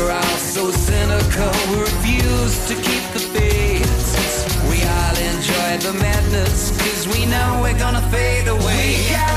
are 0.01 0.11
all 0.11 0.37
so 0.37 0.71
cynical, 0.71 1.51
we 1.71 1.79
refuse 1.79 2.67
to 2.67 2.75
keep 2.75 3.03
the 3.13 3.19
faith. 3.19 3.85
We 4.69 4.83
all 4.83 5.17
enjoy 5.33 5.71
the 5.87 5.93
madness, 5.99 6.71
cause 6.77 7.07
we 7.07 7.25
know 7.25 7.59
we're 7.61 7.79
gonna 7.79 8.01
fade 8.09 8.47
away. 8.47 9.34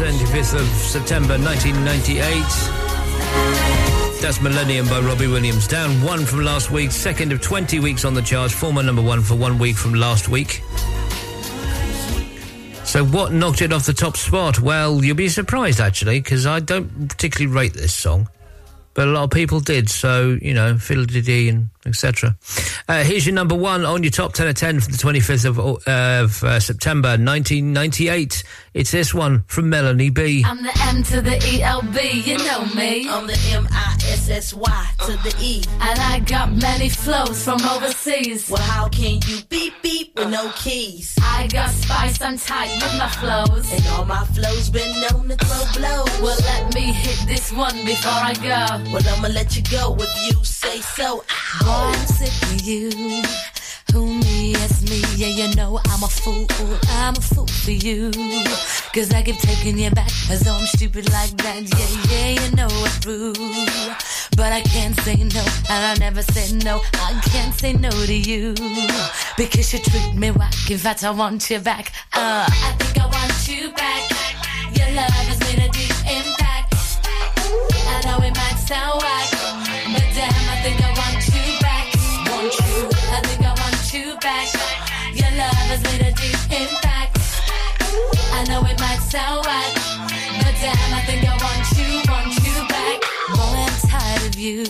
25th 0.00 0.58
of 0.58 0.66
September 0.66 1.36
1998. 1.36 4.22
That's 4.22 4.40
Millennium 4.40 4.88
by 4.88 4.98
Robbie 5.00 5.26
Williams. 5.26 5.68
Down 5.68 5.90
one 6.02 6.24
from 6.24 6.42
last 6.42 6.70
week, 6.70 6.90
second 6.90 7.32
of 7.32 7.42
20 7.42 7.80
weeks 7.80 8.06
on 8.06 8.14
the 8.14 8.22
charts, 8.22 8.54
former 8.54 8.82
number 8.82 9.02
one 9.02 9.20
for 9.20 9.34
one 9.34 9.58
week 9.58 9.76
from 9.76 9.92
last 9.92 10.30
week. 10.30 10.62
So, 12.86 13.04
what 13.04 13.34
knocked 13.34 13.60
it 13.60 13.74
off 13.74 13.84
the 13.84 13.92
top 13.92 14.16
spot? 14.16 14.60
Well, 14.60 15.04
you'll 15.04 15.16
be 15.16 15.28
surprised 15.28 15.80
actually, 15.80 16.18
because 16.18 16.46
I 16.46 16.60
don't 16.60 17.08
particularly 17.08 17.54
rate 17.54 17.74
this 17.74 17.92
song, 17.92 18.30
but 18.94 19.06
a 19.06 19.10
lot 19.10 19.24
of 19.24 19.30
people 19.30 19.60
did. 19.60 19.90
So, 19.90 20.38
you 20.40 20.54
know, 20.54 20.78
fiddle 20.78 21.04
dee 21.04 21.50
and 21.50 21.68
etc. 21.86 22.36
Uh, 22.88 23.02
here's 23.02 23.24
your 23.24 23.34
number 23.34 23.54
one 23.54 23.84
on 23.84 24.02
your 24.02 24.10
top 24.10 24.34
10 24.34 24.48
of 24.48 24.54
10 24.54 24.80
for 24.80 24.90
the 24.90 24.98
25th 24.98 25.44
of, 25.46 25.58
uh, 25.58 26.24
of 26.24 26.44
uh, 26.44 26.60
September 26.60 27.10
1998. 27.10 28.44
It's 28.74 28.90
this 28.90 29.14
one 29.14 29.42
from 29.46 29.68
Melanie 29.70 30.10
B. 30.10 30.44
I'm 30.46 30.62
the 30.62 30.78
M 30.84 31.02
to 31.04 31.20
the 31.20 31.36
E 31.52 31.62
L 31.62 31.82
B, 31.82 32.22
you 32.24 32.38
know 32.38 32.64
me. 32.74 33.08
I'm 33.08 33.26
the 33.26 33.38
M 33.52 33.66
I 33.70 33.94
S 34.04 34.28
S 34.28 34.54
Y 34.54 34.90
to 35.06 35.12
the 35.24 35.34
E. 35.40 35.62
And 35.80 35.98
I 35.98 36.20
got 36.20 36.52
many 36.52 36.88
flows 36.88 37.42
from 37.44 37.60
overseas. 37.62 38.48
Well, 38.50 38.62
how 38.62 38.88
can 38.88 39.20
you 39.26 39.38
beep 39.48 39.74
beep 39.82 40.16
with 40.16 40.30
no 40.30 40.52
keys? 40.56 41.16
I 41.22 41.48
got 41.48 41.70
spice, 41.70 42.20
I'm 42.20 42.36
tight 42.36 42.70
with 42.82 42.98
my 42.98 43.08
flows. 43.08 43.72
And 43.72 43.86
all 43.88 44.04
my 44.04 44.24
flows 44.26 44.70
been 44.70 44.92
known 45.00 45.28
to 45.28 45.36
throw 45.36 45.80
blows. 45.80 46.20
Well, 46.20 46.38
let 46.40 46.74
me 46.74 46.92
hit 46.92 47.26
this 47.26 47.50
one 47.52 47.74
before 47.84 48.12
I 48.12 48.34
go. 48.34 48.92
Well, 48.92 49.02
I'ma 49.16 49.28
let 49.28 49.56
you 49.56 49.62
go 49.70 49.96
if 49.98 50.32
you 50.32 50.44
say 50.44 50.80
so. 50.80 51.24
I'm 51.70 52.06
sick 52.06 52.32
of 52.50 52.60
you. 52.62 53.22
Who 53.92 54.06
me, 54.06 54.52
yes 54.52 54.82
me, 54.88 55.02
yeah, 55.16 55.28
you 55.28 55.54
know 55.56 55.80
I'm 55.86 56.02
a 56.04 56.08
fool, 56.08 56.46
I'm 56.90 57.16
a 57.16 57.20
fool 57.20 57.46
for 57.46 57.72
you. 57.72 58.12
Cause 58.94 59.12
I 59.12 59.22
keep 59.22 59.38
taking 59.38 59.78
you 59.78 59.90
back 59.90 60.10
as 60.30 60.40
though 60.42 60.54
I'm 60.54 60.66
stupid 60.66 61.10
like 61.12 61.36
that, 61.38 61.62
yeah, 61.62 61.90
yeah, 62.10 62.40
you 62.40 62.56
know 62.56 62.68
it's 62.70 63.00
true. 63.00 63.32
But 64.36 64.52
I 64.52 64.60
can't 64.62 64.96
say 65.00 65.16
no, 65.16 65.44
and 65.68 65.86
I 65.90 65.94
never 65.98 66.22
said 66.22 66.64
no, 66.64 66.80
I 66.94 67.20
can't 67.32 67.52
say 67.52 67.72
no 67.72 67.90
to 67.90 68.14
you. 68.14 68.54
Because 69.36 69.72
you 69.72 69.80
treat 69.80 70.14
me 70.14 70.30
whack, 70.30 70.54
in 70.70 70.78
fact 70.78 71.02
I 71.02 71.10
want 71.10 71.50
you 71.50 71.58
back, 71.58 71.92
uh. 72.14 72.46
I 72.48 72.72
think 72.78 72.96
I 72.96 73.06
want 73.06 73.48
you 73.48 73.72
back. 73.72 74.08
Your 74.76 74.90
love 74.94 75.10
has 75.10 75.40
made 75.40 75.64
a 75.66 75.68
deep 75.72 75.90
impact. 76.06 76.74
I 77.90 78.00
know 78.06 78.24
it 78.24 78.36
might 78.36 78.58
sound 78.68 79.02
whack, 79.02 79.28
back. 84.20 84.48
Your 85.14 85.30
love 85.36 85.66
has 85.72 85.82
made 85.82 86.02
a 86.02 86.12
deep 86.12 86.40
impact. 86.52 87.18
I 88.32 88.44
know 88.48 88.60
it 88.64 88.78
might 88.78 89.00
sound 89.00 89.44
whack, 89.44 89.74
but 90.44 90.54
damn, 90.60 90.94
I 90.94 91.02
think 91.06 91.24
I 91.24 91.34
want 91.40 91.64
you, 91.76 91.88
want 92.10 92.32
you 92.44 92.56
back. 92.68 93.00
Boy, 93.32 93.60
I'm 93.64 93.76
tired 93.88 94.28
of 94.28 94.38
you 94.38 94.64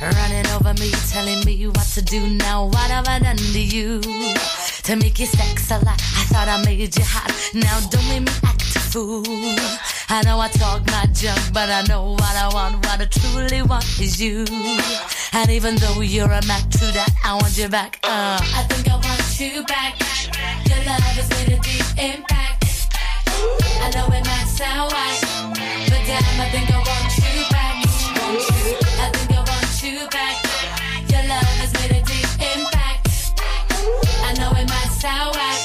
running 0.00 0.46
over 0.52 0.74
me, 0.74 0.90
telling 1.10 1.44
me 1.44 1.66
what 1.66 1.86
to 1.94 2.02
do 2.02 2.26
now. 2.26 2.66
What 2.66 2.90
have 2.90 3.08
I 3.08 3.18
done 3.18 3.36
to 3.36 3.60
you 3.60 4.00
to 4.00 4.96
make 4.96 5.18
you 5.18 5.26
sex 5.26 5.70
a 5.70 5.78
lot? 5.78 6.00
I 6.00 6.24
thought 6.30 6.48
I 6.48 6.62
made 6.64 6.96
you 6.96 7.04
hot. 7.04 7.32
Now 7.54 7.80
don't 7.90 8.08
make 8.08 8.22
me 8.22 8.32
act 8.44 8.76
a 8.76 8.80
fool. 8.80 9.24
I 10.08 10.22
know 10.22 10.38
I 10.38 10.48
talk 10.48 10.86
my 10.86 11.06
junk, 11.12 11.40
but 11.52 11.68
I 11.68 11.82
know 11.88 12.12
what 12.12 12.36
I 12.36 12.48
want. 12.52 12.76
What 12.86 13.00
I 13.00 13.06
truly 13.06 13.62
want 13.62 13.84
is 14.00 14.20
you. 14.20 14.44
And 15.32 15.50
even 15.50 15.76
though 15.76 16.00
you're 16.00 16.30
a 16.30 16.40
Mac, 16.46 16.62
true 16.70 16.90
that 16.92 17.10
I 17.24 17.34
want 17.34 17.58
you 17.58 17.68
back. 17.68 17.98
Uh. 18.04 18.38
I 18.40 18.62
think 18.68 18.88
I 18.88 18.94
want 18.94 19.40
you 19.40 19.64
back. 19.64 19.98
Your 20.68 20.78
love 20.86 21.02
has 21.18 21.28
made 21.30 21.58
a 21.58 21.60
deep 21.60 21.86
impact. 21.98 22.94
I 23.82 23.90
know 23.94 24.06
it 24.14 24.24
might 24.24 24.46
sound 24.46 24.92
white, 24.92 25.20
but 25.90 26.02
damn, 26.06 26.40
I 26.40 26.48
think 26.54 26.70
I 26.70 26.78
want 26.78 27.12
you 27.18 27.44
back. 27.50 27.74
I 29.02 29.10
think 29.12 29.30
I 29.30 29.42
want 29.42 29.82
you 29.82 30.08
back. 30.08 30.36
Your 31.10 31.22
love 31.28 31.50
has 31.60 31.72
made 31.74 31.98
a 31.98 32.02
deep 32.06 32.30
impact. 32.54 33.10
I 34.22 34.32
know 34.38 34.50
it 34.54 34.68
might 34.68 34.92
sound 34.96 35.34
white, 35.34 35.55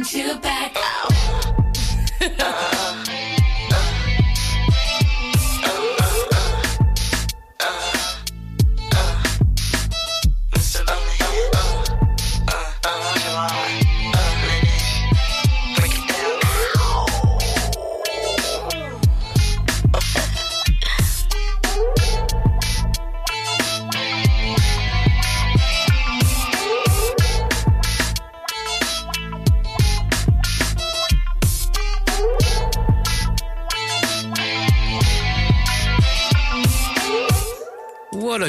want 0.00 0.14
you 0.14 0.34
back. 0.40 0.72
Oh. 0.76 1.19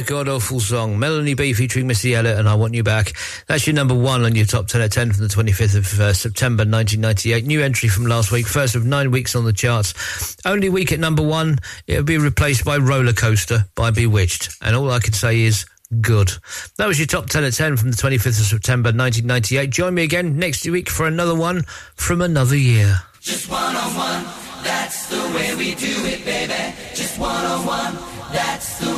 God, 0.01 0.27
awful 0.27 0.59
song. 0.59 0.99
Melanie 0.99 1.33
B 1.33 1.53
featuring 1.53 1.87
Missy 1.87 2.15
Elliott 2.15 2.39
and 2.39 2.47
I 2.47 2.55
Want 2.55 2.73
You 2.73 2.83
Back. 2.83 3.13
That's 3.47 3.65
your 3.67 3.73
number 3.73 3.93
one 3.93 4.23
on 4.23 4.35
your 4.35 4.45
top 4.45 4.67
10 4.67 4.81
at 4.81 4.91
10 4.91 5.13
from 5.13 5.27
the 5.27 5.33
25th 5.33 5.75
of 5.75 5.99
uh, 5.99 6.13
September 6.13 6.61
1998. 6.61 7.45
New 7.45 7.61
entry 7.61 7.89
from 7.89 8.05
last 8.05 8.31
week, 8.31 8.47
first 8.47 8.75
of 8.75 8.85
nine 8.85 9.11
weeks 9.11 9.35
on 9.35 9.45
the 9.45 9.53
charts. 9.53 10.37
Only 10.45 10.69
week 10.69 10.91
at 10.91 10.99
number 10.99 11.23
one, 11.23 11.59
it'll 11.87 12.03
be 12.03 12.17
replaced 12.17 12.65
by 12.65 12.77
Roller 12.77 13.13
Coaster 13.13 13.65
by 13.75 13.91
B*Witched. 13.91 14.55
And 14.61 14.75
all 14.75 14.89
I 14.91 14.99
can 14.99 15.13
say 15.13 15.41
is, 15.41 15.65
good. 15.99 16.31
That 16.77 16.87
was 16.87 16.99
your 16.99 17.07
top 17.07 17.27
10 17.27 17.43
at 17.43 17.53
10 17.53 17.77
from 17.77 17.91
the 17.91 17.97
25th 17.97 18.39
of 18.39 18.45
September 18.45 18.87
1998. 18.87 19.69
Join 19.69 19.93
me 19.93 20.03
again 20.03 20.37
next 20.37 20.65
week 20.67 20.89
for 20.89 21.05
another 21.05 21.35
one 21.35 21.63
from 21.95 22.21
another 22.21 22.55
year. 22.55 22.97
Just 23.19 23.49
one 23.49 23.75
on 23.75 23.95
one, 23.95 24.23
that's 24.63 25.07
the 25.09 25.21
way 25.35 25.55
we 25.55 25.75
do 25.75 25.93
it, 26.05 26.23
baby. 26.25 26.75
Just 26.93 27.19
one 27.19 27.45
on 27.45 27.65
one 27.65 28.10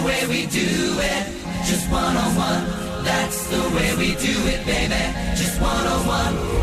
way 0.04 0.28
we 0.28 0.46
do 0.48 1.00
it. 1.00 1.24
Just 1.66 1.90
101. 1.90 3.04
That's 3.04 3.48
the 3.48 3.62
way 3.76 3.96
we 3.96 4.16
do 4.16 4.36
it, 4.48 4.66
baby. 4.66 5.04
Just 5.36 5.60
101. 5.62 6.63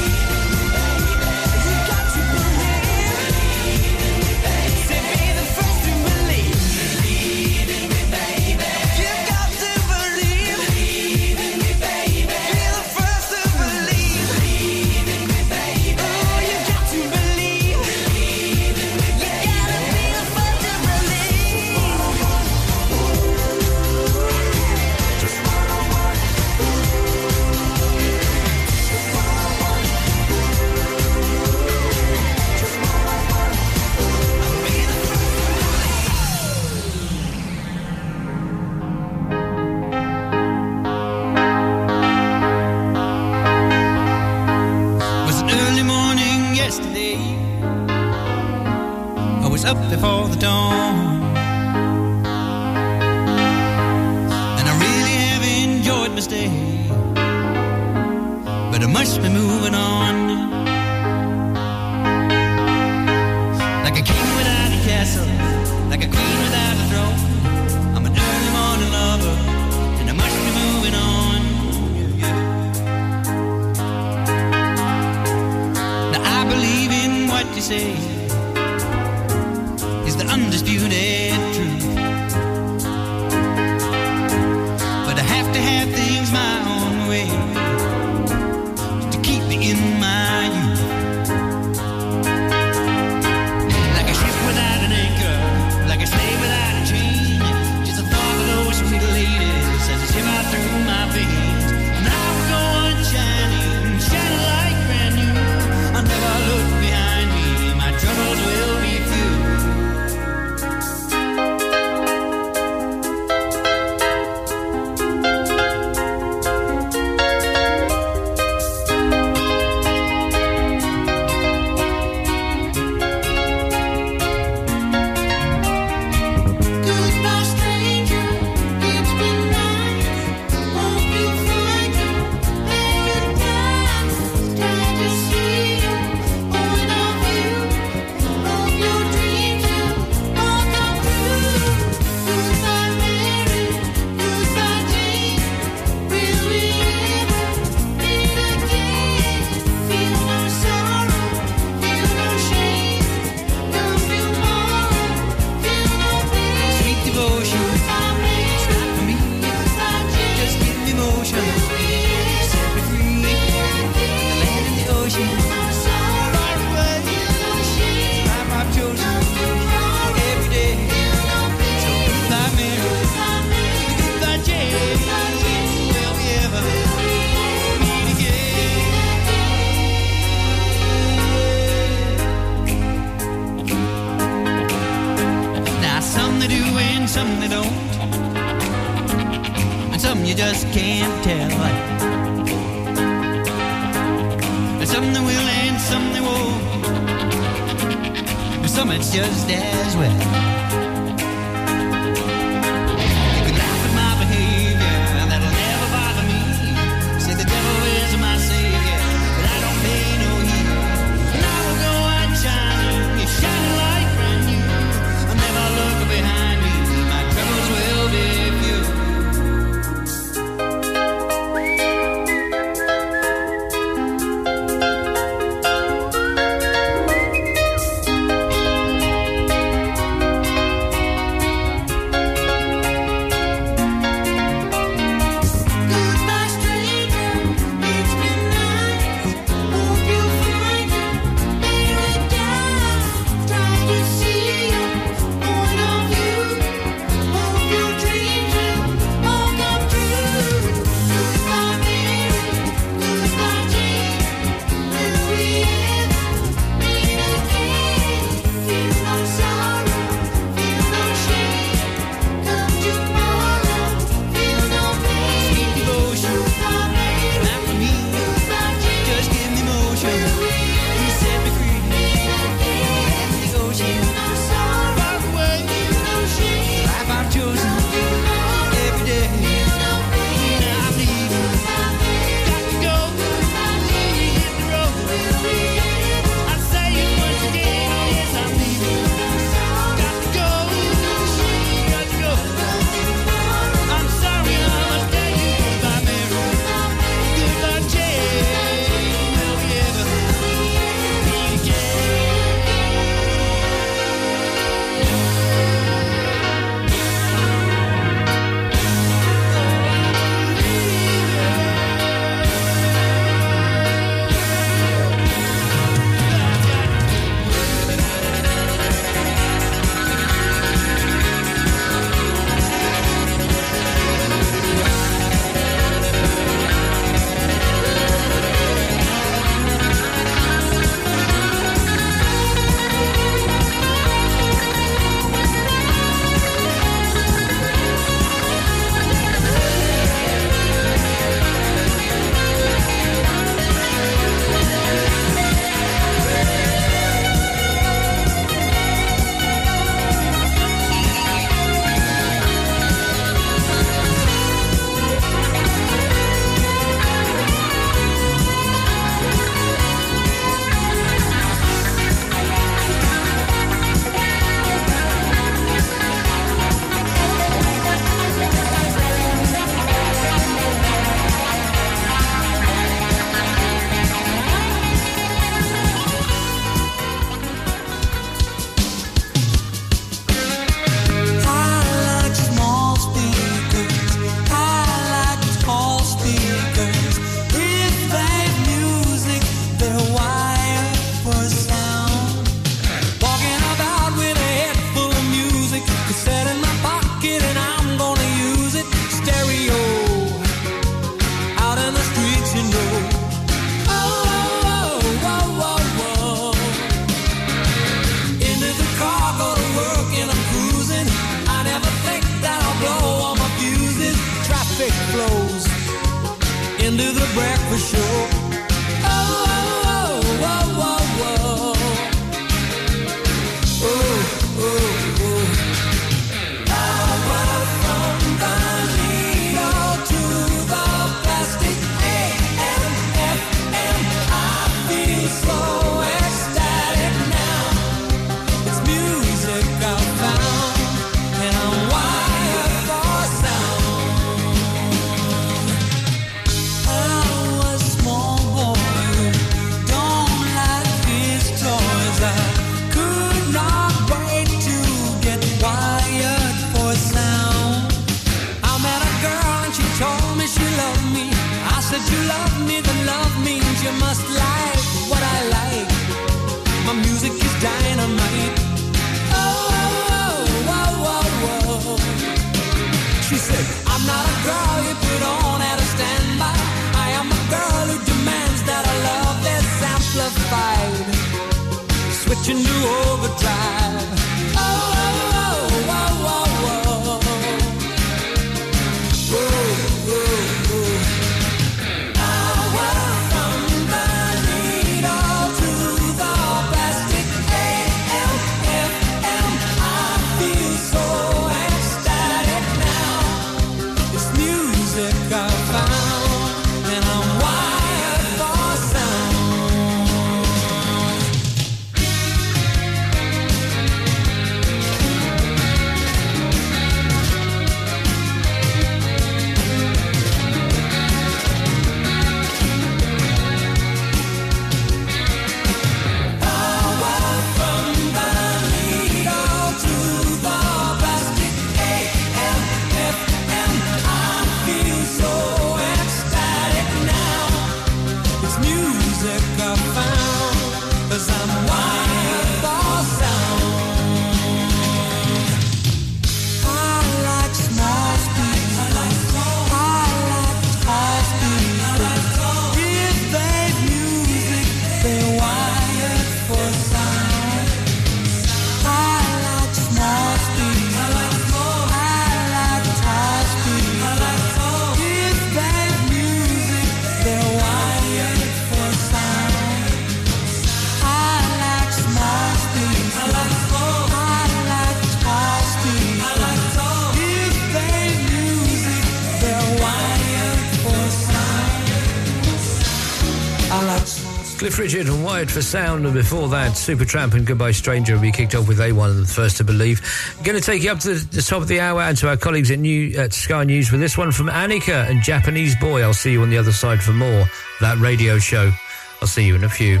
Richard 584.78 585.06
and 585.06 585.24
Wired 585.24 585.50
for 585.50 585.62
Sound, 585.62 586.04
and 586.04 586.14
before 586.14 586.48
that, 586.48 586.72
Supertramp 586.72 587.34
and 587.34 587.46
Goodbye 587.46 587.72
Stranger. 587.72 588.18
We 588.18 588.32
kicked 588.32 588.54
off 588.54 588.66
with 588.66 588.78
A1 588.78 589.10
and 589.10 589.22
the 589.22 589.26
First 589.26 589.58
to 589.58 589.64
Believe. 589.64 590.00
Going 590.42 590.58
to 590.58 590.64
take 590.64 590.82
you 590.82 590.90
up 590.90 591.00
to 591.00 591.14
the, 591.14 591.36
the 591.36 591.42
top 591.42 591.62
of 591.62 591.68
the 591.68 591.80
hour 591.80 592.00
and 592.00 592.16
to 592.18 592.28
our 592.28 592.36
colleagues 592.36 592.70
at, 592.70 592.78
New, 592.78 593.16
at 593.16 593.32
Sky 593.32 593.64
News 593.64 593.92
with 593.92 594.00
this 594.00 594.16
one 594.16 594.32
from 594.32 594.48
Aneka 594.48 595.08
and 595.08 595.22
Japanese 595.22 595.76
Boy. 595.76 596.02
I'll 596.02 596.14
see 596.14 596.32
you 596.32 596.42
on 596.42 596.50
the 596.50 596.58
other 596.58 596.72
side 596.72 597.02
for 597.02 597.12
more 597.12 597.44
that 597.80 597.98
radio 597.98 598.38
show. 598.38 598.72
I'll 599.20 599.28
see 599.28 599.46
you 599.46 599.54
in 599.54 599.64
a 599.64 599.68
few. 599.68 600.00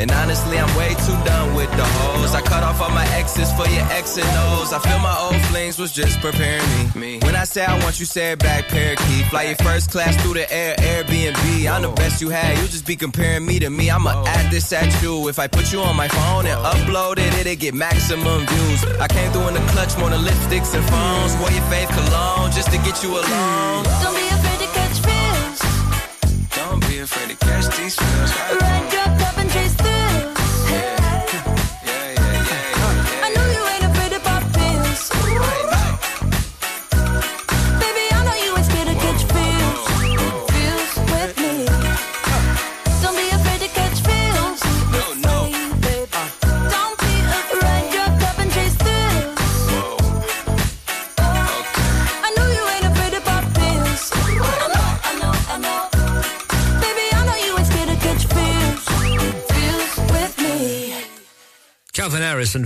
And 0.00 0.10
honestly, 0.12 0.58
I'm 0.58 0.74
way 0.78 0.94
too 0.94 1.18
done 1.28 1.54
with 1.54 1.70
the 1.72 1.84
hoes. 1.84 2.34
I 2.34 2.40
cut 2.40 2.62
off 2.62 2.80
all 2.80 2.88
my 2.88 3.04
exes 3.20 3.52
for 3.52 3.68
your 3.68 3.84
X 3.92 4.16
and 4.16 4.24
O's. 4.48 4.72
I 4.72 4.78
feel 4.78 4.98
my 5.00 5.14
old 5.20 5.42
flings 5.52 5.78
was 5.78 5.92
just 5.92 6.18
preparing 6.20 6.88
me. 6.94 7.18
When 7.20 7.36
I 7.36 7.44
say 7.44 7.66
I 7.66 7.78
want 7.84 8.00
you, 8.00 8.06
say 8.06 8.32
it 8.32 8.38
back, 8.38 8.68
parakeet. 8.68 9.26
Fly 9.26 9.42
your 9.42 9.56
first 9.56 9.90
class 9.90 10.16
through 10.22 10.34
the 10.40 10.50
air, 10.50 10.74
Airbnb. 10.76 11.70
I'm 11.70 11.82
the 11.82 11.90
best 11.90 12.22
you 12.22 12.30
had. 12.30 12.56
You 12.56 12.66
just 12.68 12.86
be 12.86 12.96
comparing 12.96 13.44
me 13.44 13.58
to 13.58 13.68
me. 13.68 13.90
I'ma 13.90 14.12
oh. 14.16 14.24
add 14.26 14.50
this 14.50 14.72
at 14.72 14.88
you. 15.02 15.28
If 15.28 15.38
I 15.38 15.46
put 15.48 15.70
you 15.70 15.80
on 15.80 15.94
my 15.96 16.08
phone 16.08 16.46
and 16.46 16.58
oh. 16.58 16.72
upload 16.72 17.18
it, 17.18 17.34
it'll 17.34 17.54
get 17.56 17.74
maximum 17.74 18.46
views. 18.46 18.84
I 19.04 19.06
came 19.06 19.30
through 19.32 19.48
in 19.48 19.54
the 19.54 19.66
clutch 19.72 19.98
more 19.98 20.08
than 20.08 20.22
lipsticks 20.24 20.72
and 20.74 20.84
phones. 20.88 21.36
Wore 21.36 21.50
your 21.50 21.66
faith 21.68 21.90
cologne 21.90 22.50
just 22.52 22.70
to 22.72 22.78
get 22.78 23.02
you 23.02 23.10
alone. 23.20 23.84
Don't 24.00 24.16
be 24.16 24.28
afraid 24.32 24.60
to 24.64 24.70
catch 24.72 24.96
feels. 25.04 25.60
Don't 26.56 26.80
be 26.88 27.00
afraid 27.00 27.28
to 27.28 27.36
catch 27.44 27.76
these 27.76 27.96
feels. 27.96 28.32
Ride 28.62 28.99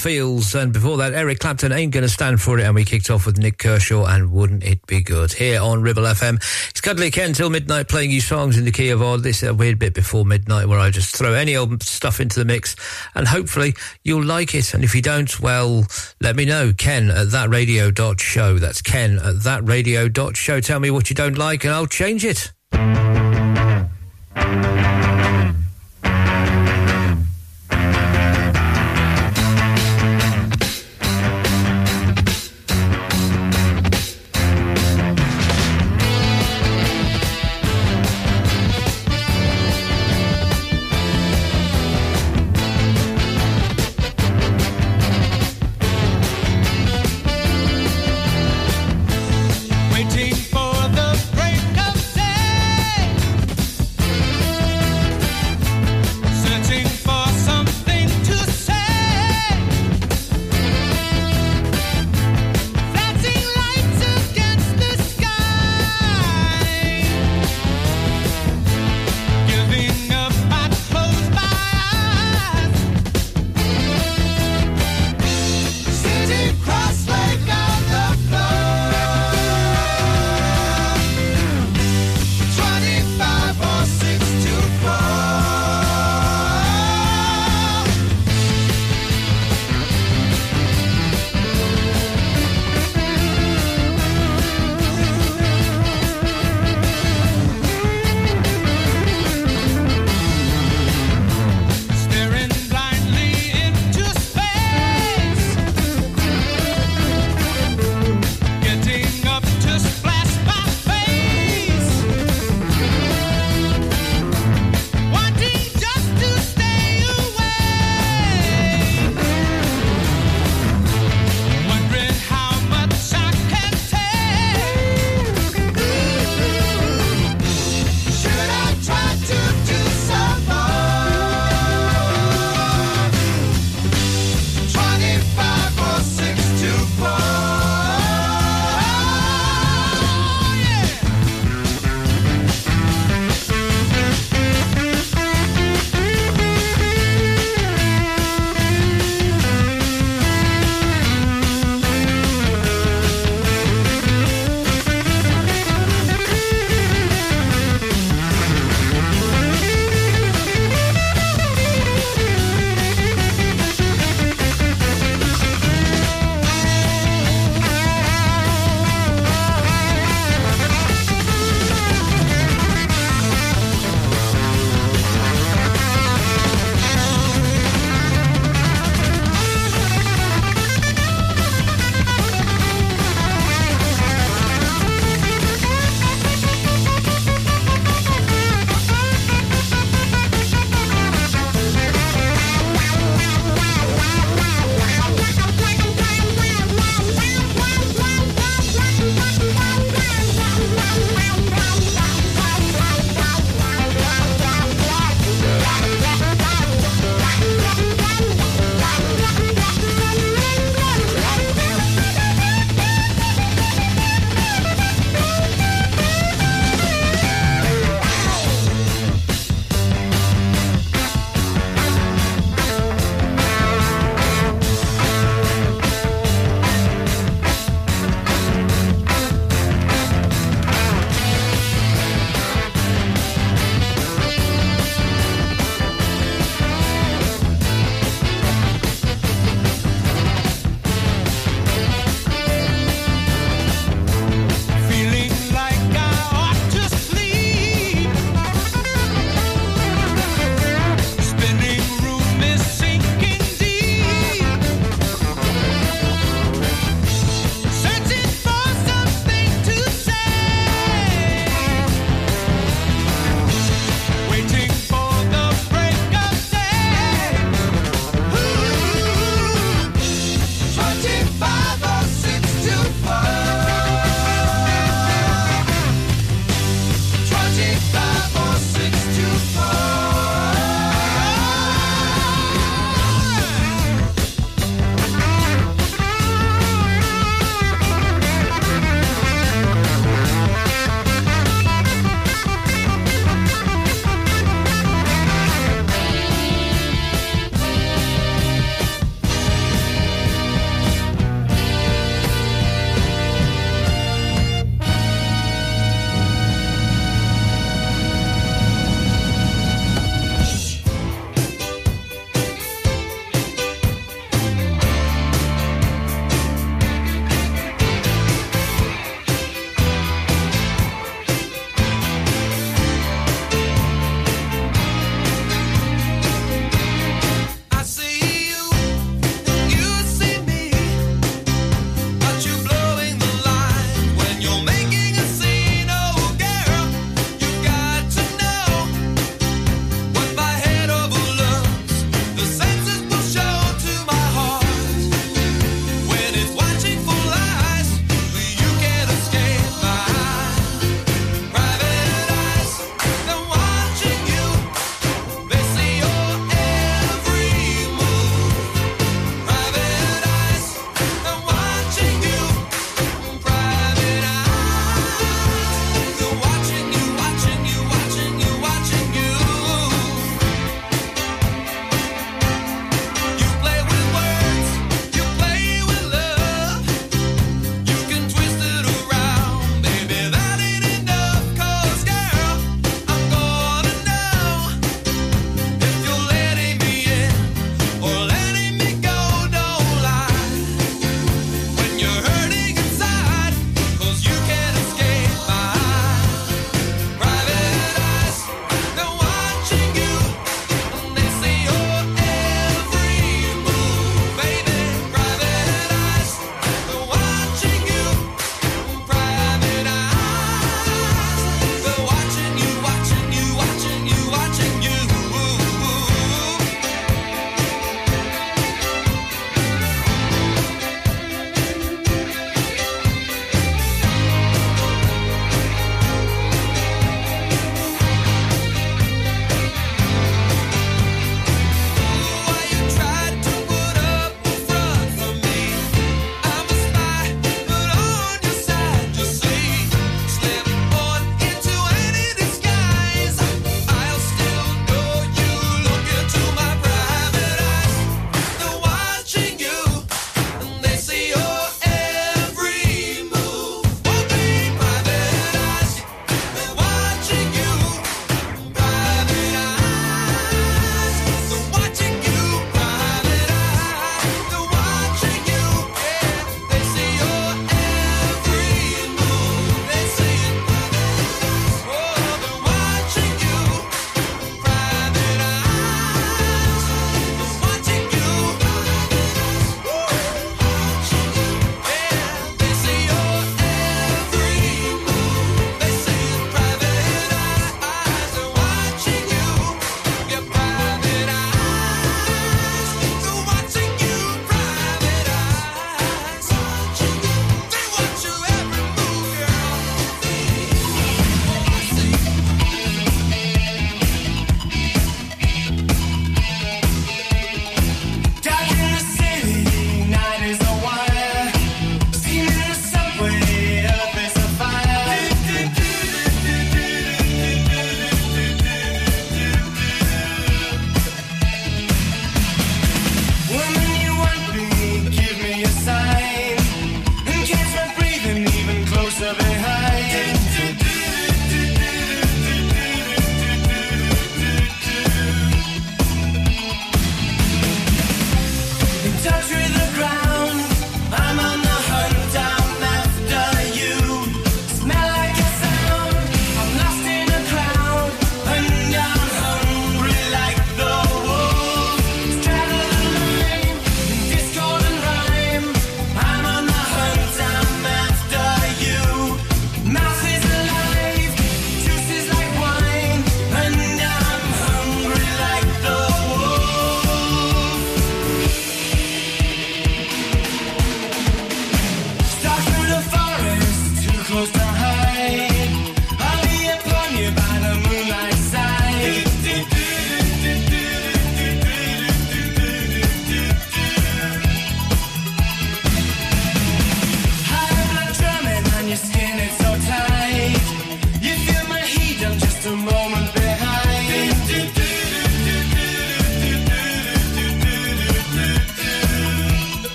Fields, 0.00 0.54
and 0.54 0.72
before 0.72 0.96
that, 0.96 1.12
Eric 1.12 1.40
Clapton 1.40 1.72
ain't 1.72 1.92
going 1.92 2.02
to 2.02 2.08
stand 2.08 2.40
for 2.40 2.58
it. 2.58 2.64
And 2.64 2.74
we 2.74 2.84
kicked 2.84 3.10
off 3.10 3.26
with 3.26 3.38
Nik 3.38 3.58
Kershaw 3.58 4.06
and 4.06 4.32
Wouldn't 4.32 4.64
It 4.64 4.86
Be 4.86 5.02
Good 5.02 5.32
here 5.32 5.60
on 5.60 5.82
Ribble 5.82 6.04
FM. 6.04 6.36
It's 6.70 6.80
Cuddly 6.80 7.10
Ken 7.10 7.34
till 7.34 7.50
midnight 7.50 7.88
playing 7.88 8.10
you 8.10 8.22
songs 8.22 8.56
in 8.56 8.64
the 8.64 8.72
key 8.72 8.88
of 8.88 9.02
odd. 9.02 9.22
This 9.22 9.42
is 9.42 9.50
a 9.50 9.54
weird 9.54 9.78
bit 9.78 9.92
before 9.92 10.24
midnight 10.24 10.68
where 10.68 10.78
I 10.78 10.88
just 10.88 11.14
throw 11.14 11.34
any 11.34 11.54
old 11.54 11.82
stuff 11.82 12.18
into 12.18 12.38
the 12.38 12.46
mix 12.46 12.76
and 13.14 13.28
hopefully 13.28 13.74
you'll 14.02 14.24
like 14.24 14.54
it. 14.54 14.72
And 14.72 14.82
if 14.82 14.94
you 14.94 15.02
don't, 15.02 15.38
well, 15.40 15.84
let 16.20 16.34
me 16.34 16.46
know. 16.46 16.72
Ken 16.72 17.10
at 17.10 17.28
thatradio.show. 17.28 18.58
That's 18.58 18.80
Ken 18.80 19.18
at 19.18 19.36
thatradio.show. 19.36 20.60
Tell 20.60 20.80
me 20.80 20.90
what 20.90 21.10
you 21.10 21.16
don't 21.16 21.36
like 21.36 21.64
and 21.64 21.74
I'll 21.74 21.86
change 21.86 22.24
it. 22.24 22.52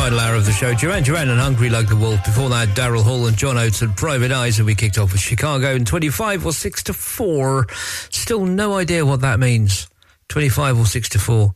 Final 0.00 0.20
hour 0.20 0.34
of 0.34 0.46
the 0.46 0.52
show, 0.52 0.72
Duran 0.72 1.02
Duran 1.02 1.28
and 1.28 1.38
Hungry 1.38 1.68
Like 1.68 1.86
the 1.86 1.94
Wolf. 1.94 2.24
Before 2.24 2.48
that, 2.48 2.68
Daryl 2.68 3.02
Hall 3.02 3.26
and 3.26 3.36
John 3.36 3.58
Oates 3.58 3.82
and 3.82 3.94
Private 3.94 4.32
Eyes, 4.32 4.58
and 4.58 4.64
we 4.64 4.74
kicked 4.74 4.96
off 4.96 5.12
with 5.12 5.20
Chicago 5.20 5.74
in 5.74 5.84
25 5.84 6.46
or 6.46 6.54
6 6.54 6.82
to 6.84 6.94
4. 6.94 7.66
Still 8.08 8.46
no 8.46 8.76
idea 8.76 9.04
what 9.04 9.20
that 9.20 9.38
means. 9.38 9.90
25 10.28 10.78
or 10.78 10.86
6 10.86 11.08
to 11.10 11.18
4. 11.18 11.54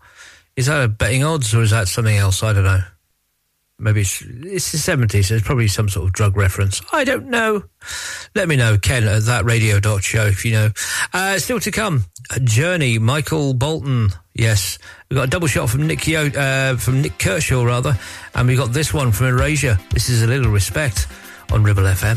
Is 0.57 0.67
that 0.67 0.85
a 0.85 0.89
betting 0.89 1.25
odds 1.25 1.55
or 1.55 1.63
is 1.63 1.71
that 1.71 1.89
something 1.89 2.15
else? 2.15 2.43
I 2.43 2.53
don't 2.53 2.65
know. 2.65 2.83
Maybe 3.79 4.03
it's, 4.03 4.21
it's 4.21 4.73
the 4.73 4.79
70s, 4.79 5.25
so 5.25 5.37
it's 5.37 5.47
probably 5.47 5.69
some 5.69 5.89
sort 5.89 6.07
of 6.07 6.13
drug 6.13 6.37
reference. 6.37 6.83
I 6.93 7.05
don't 7.05 7.29
know. 7.29 7.65
Let 8.35 8.47
me 8.47 8.57
know, 8.57 8.77
Ken 8.77 9.05
at 9.05 9.23
thatradio.show 9.23 10.27
if 10.27 10.45
you 10.45 10.53
know. 10.53 10.69
Uh, 11.15 11.39
still 11.39 11.61
to 11.61 11.71
come, 11.71 12.05
Journey, 12.43 12.99
Michael 12.99 13.55
Bolton. 13.55 14.11
Yes, 14.35 14.79
we 15.11 15.17
got 15.17 15.25
a 15.25 15.31
double 15.31 15.47
shot 15.47 15.69
from 15.71 15.87
Nick 15.87 16.07
Yo- 16.07 16.27
uh, 16.29 16.77
from 16.77 17.03
Nik 17.03 17.19
Kershaw 17.19 17.63
rather, 17.65 17.97
and 18.35 18.49
we 18.49 18.57
got 18.57 18.73
this 18.73 18.93
one 18.93 19.13
from 19.13 19.27
Erasure. 19.27 19.79
This 19.91 20.09
is 20.09 20.23
a 20.23 20.27
little 20.27 20.51
respect 20.51 21.07
on 21.53 21.63
Ribble 21.63 21.85
FM. 21.85 22.17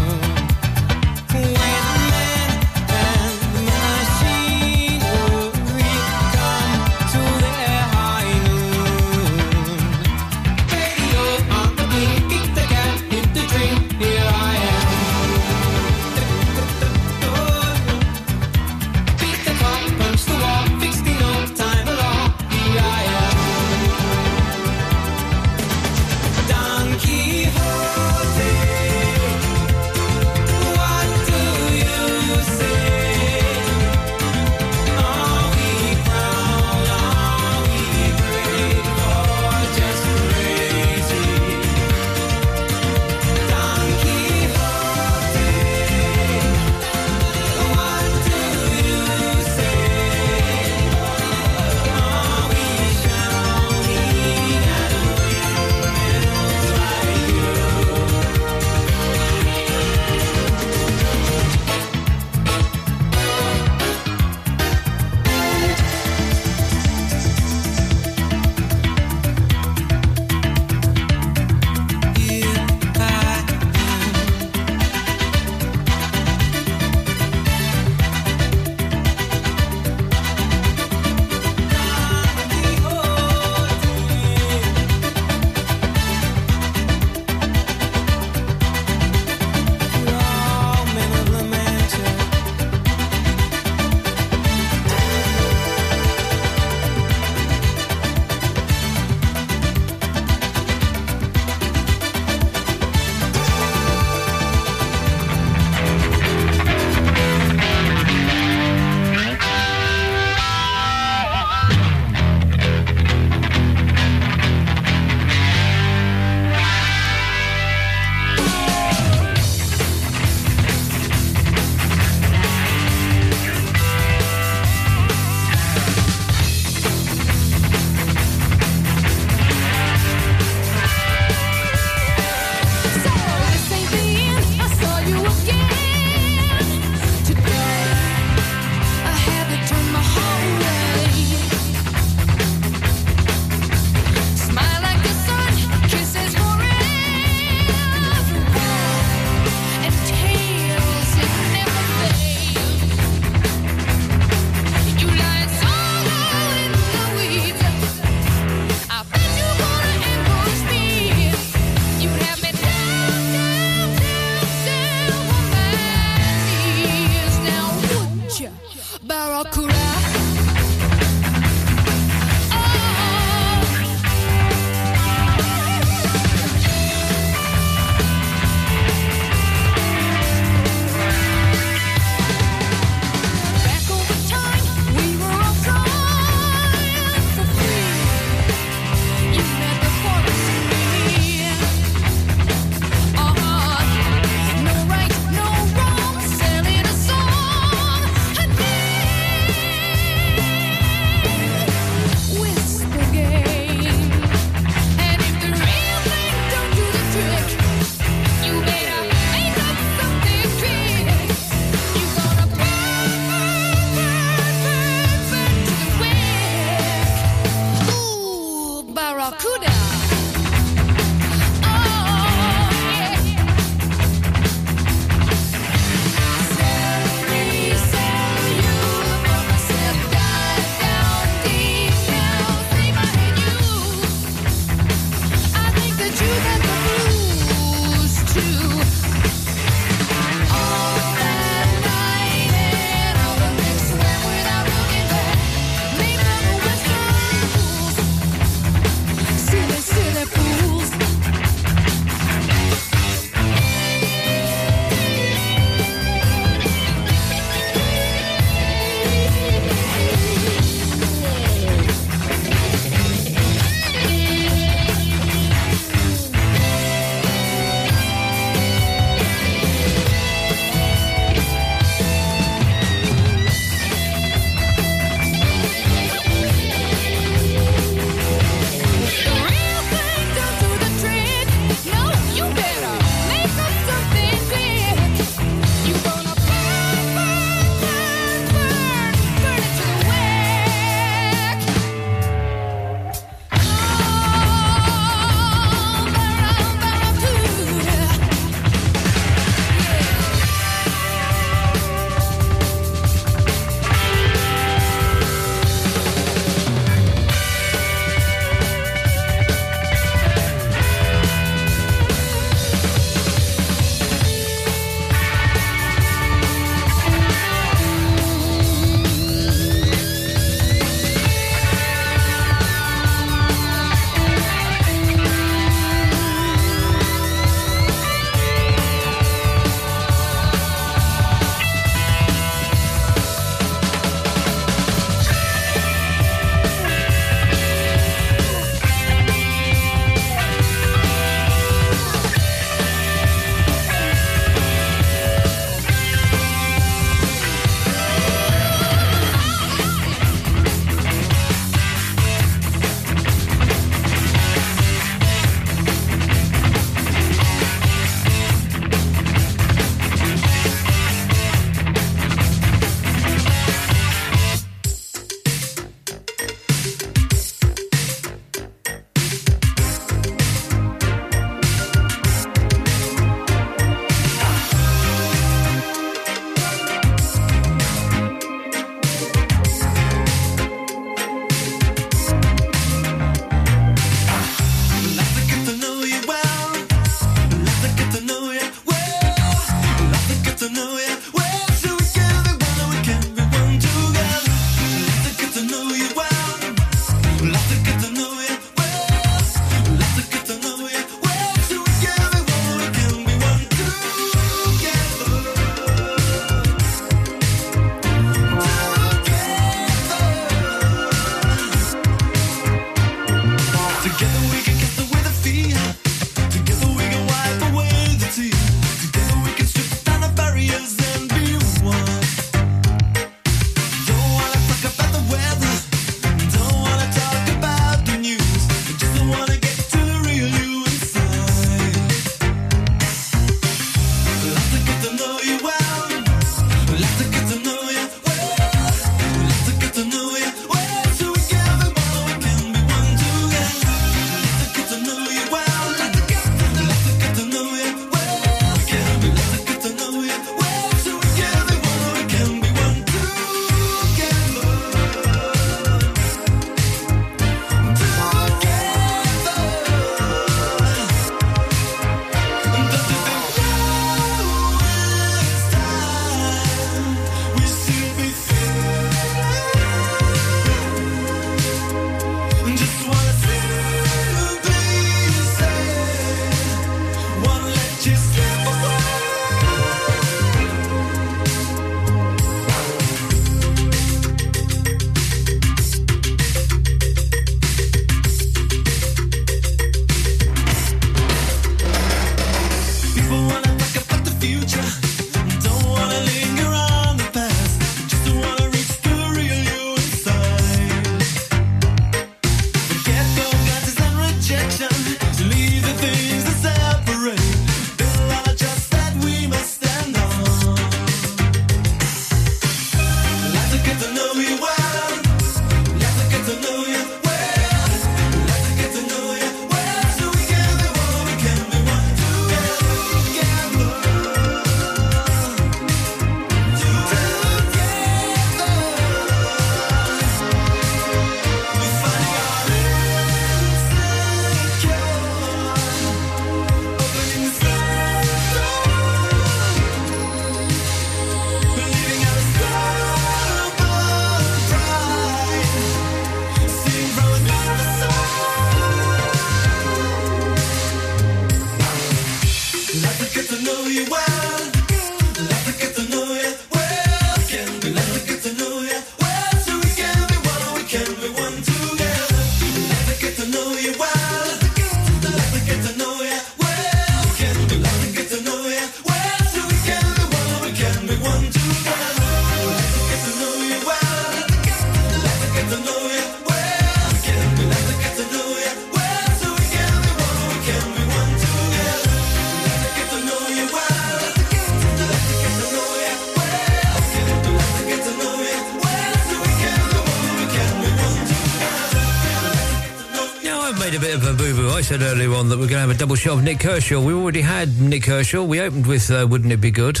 Said 594.92 595.00
earlier 595.00 595.32
on 595.32 595.48
that 595.48 595.56
we're 595.56 595.68
going 595.68 595.70
to 595.70 595.78
have 595.78 595.88
a 595.88 595.94
double 595.94 596.16
shot 596.16 596.36
of 596.36 596.44
Nik 596.44 596.60
Kershaw. 596.60 597.00
We 597.00 597.14
already 597.14 597.40
had 597.40 597.80
Nik 597.80 598.02
Kershaw. 598.02 598.42
We 598.42 598.60
opened 598.60 598.86
with 598.86 599.10
uh, 599.10 599.26
Wouldn't 599.26 599.50
It 599.50 599.56
Be 599.56 599.70
Good? 599.70 600.00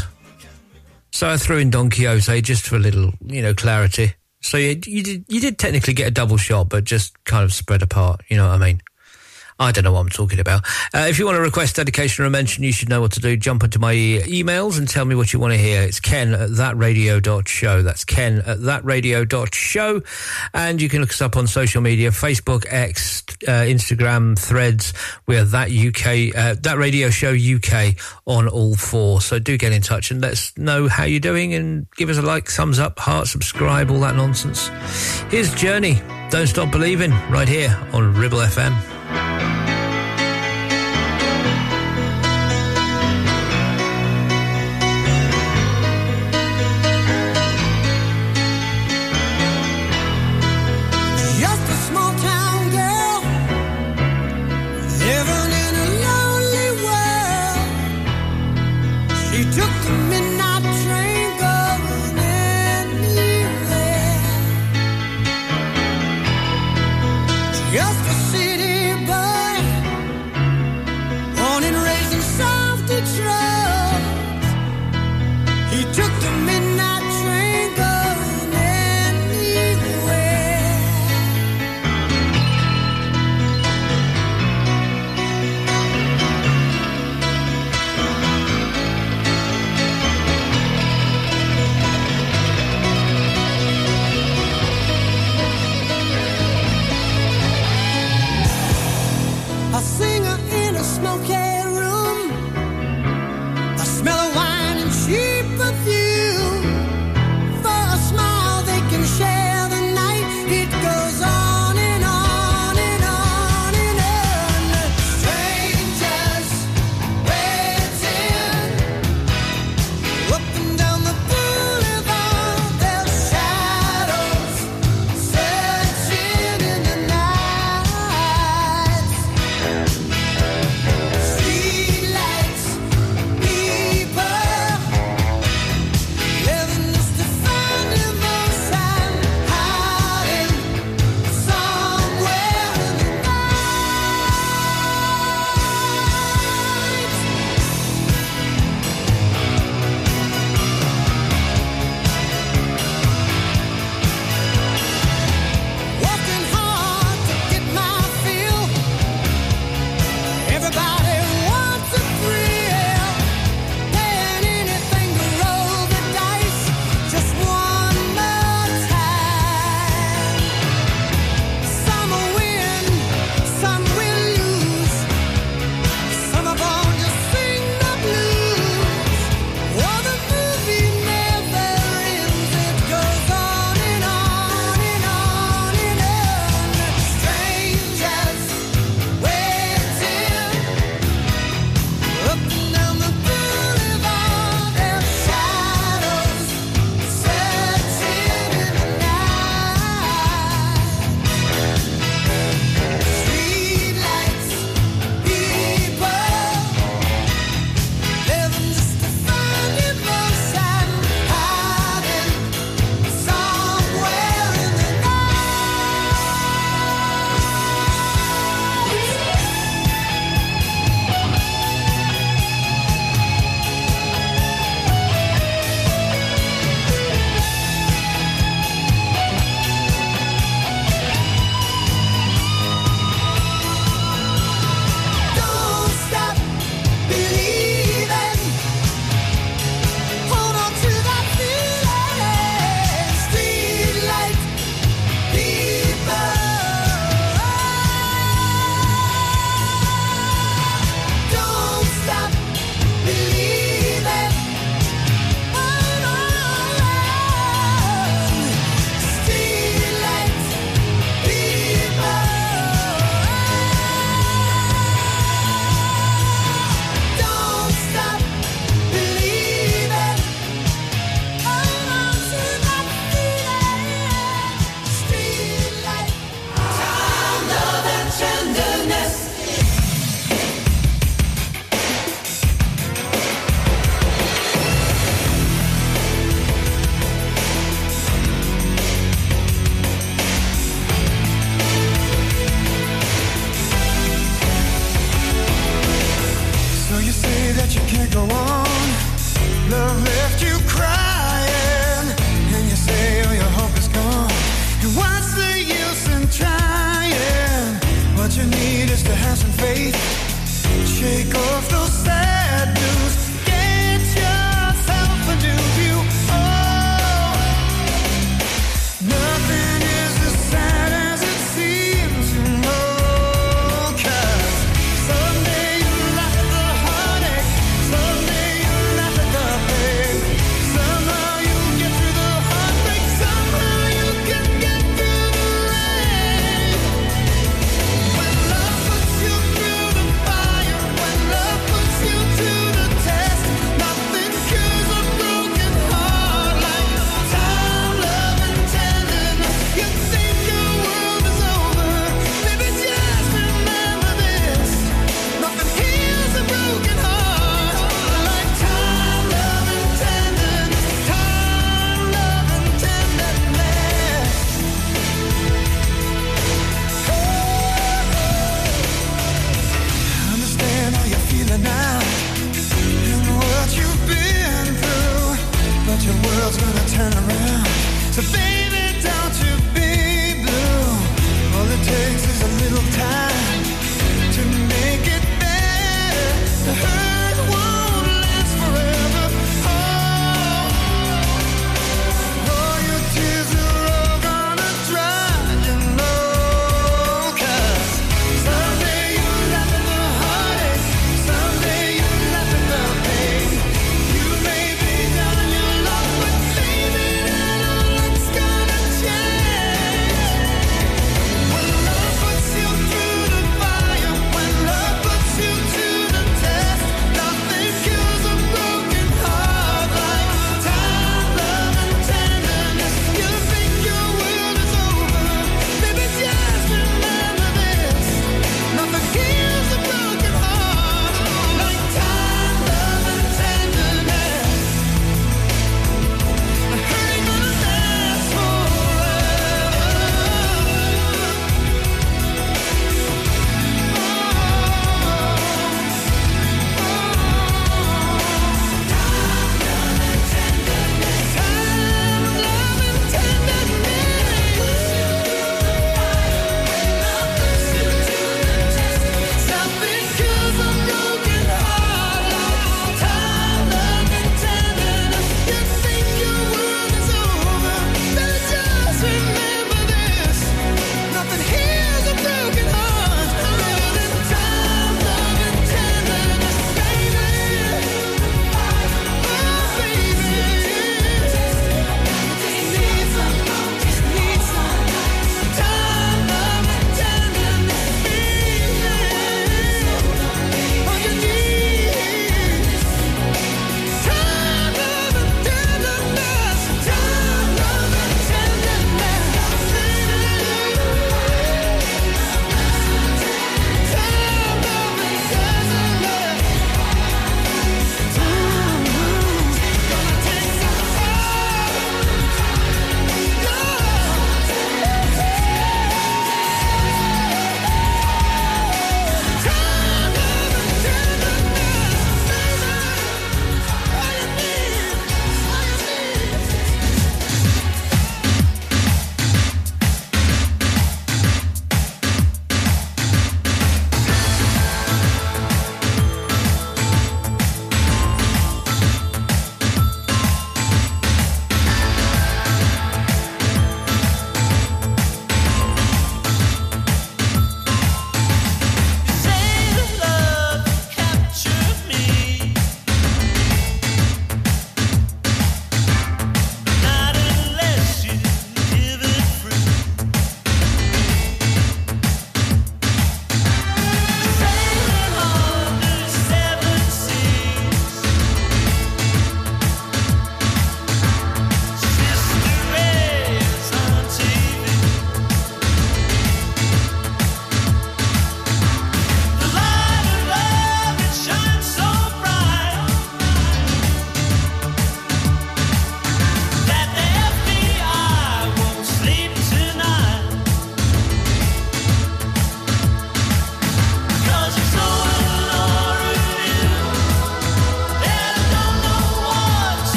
So 1.12 1.30
I 1.30 1.38
threw 1.38 1.56
in 1.56 1.70
Don 1.70 1.88
Quixote 1.88 2.42
just 2.42 2.66
for 2.66 2.76
a 2.76 2.78
little, 2.78 3.10
you 3.24 3.40
know, 3.40 3.54
clarity. 3.54 4.12
So 4.42 4.58
you, 4.58 4.78
you 4.84 5.02
did 5.02 5.24
you 5.28 5.40
did 5.40 5.58
technically 5.58 5.94
get 5.94 6.08
a 6.08 6.10
double 6.10 6.36
shot, 6.36 6.68
but 6.68 6.84
just 6.84 7.24
kind 7.24 7.42
of 7.42 7.54
spread 7.54 7.80
apart. 7.80 8.20
You 8.28 8.36
know 8.36 8.46
what 8.48 8.60
I 8.60 8.66
mean? 8.66 8.82
I 9.58 9.72
don't 9.72 9.84
know 9.84 9.92
what 9.92 10.00
I'm 10.00 10.08
talking 10.08 10.40
about. 10.40 10.66
Uh, 10.92 11.06
if 11.08 11.18
you 11.18 11.24
want 11.24 11.36
to 11.36 11.40
request 11.40 11.76
dedication 11.76 12.24
or 12.24 12.30
mention, 12.30 12.64
you 12.64 12.72
should 12.72 12.88
know 12.88 13.00
what 13.00 13.12
to 13.12 13.20
do. 13.20 13.36
Jump 13.36 13.62
into 13.62 13.78
my 13.78 13.94
emails 13.94 14.76
and 14.76 14.88
tell 14.88 15.04
me 15.04 15.14
what 15.14 15.32
you 15.32 15.38
want 15.38 15.52
to 15.52 15.58
hear. 15.58 15.82
It's 15.82 16.00
ken 16.00 16.34
at 16.34 16.50
thatradio.show. 16.50 17.82
That's 17.82 18.04
ken 18.04 18.42
at 18.44 18.58
thatradio.show. 18.58 20.02
And 20.52 20.82
you 20.82 20.88
can 20.88 21.00
look 21.00 21.10
us 21.10 21.22
up 21.22 21.36
on 21.36 21.46
social 21.46 21.80
media, 21.80 22.10
Facebook, 22.10 22.66
X, 22.68 23.21
uh, 23.46 23.62
Instagram, 23.62 24.38
Threads. 24.38 24.92
We 25.26 25.36
are 25.36 25.44
That 25.44 25.70
UK, 25.70 26.36
uh, 26.36 26.56
That 26.60 26.78
Radio 26.78 27.10
Show 27.10 27.32
UK 27.32 27.96
on 28.26 28.48
all 28.48 28.74
four. 28.74 29.20
So 29.20 29.38
do 29.38 29.56
get 29.56 29.72
in 29.72 29.82
touch 29.82 30.10
and 30.10 30.20
let 30.20 30.32
us 30.32 30.52
know 30.56 30.88
how 30.88 31.04
you're 31.04 31.20
doing 31.20 31.54
and 31.54 31.86
give 31.96 32.08
us 32.08 32.18
a 32.18 32.22
like, 32.22 32.48
thumbs 32.48 32.78
up, 32.78 32.98
heart, 32.98 33.26
subscribe, 33.26 33.90
all 33.90 34.00
that 34.00 34.16
nonsense. 34.16 34.68
Here's 35.30 35.54
Journey. 35.54 36.00
Don't 36.30 36.46
Stop 36.46 36.70
Believing 36.70 37.10
right 37.30 37.48
here 37.48 37.78
on 37.92 38.14
Ribble 38.14 38.38
FM. 38.38 38.91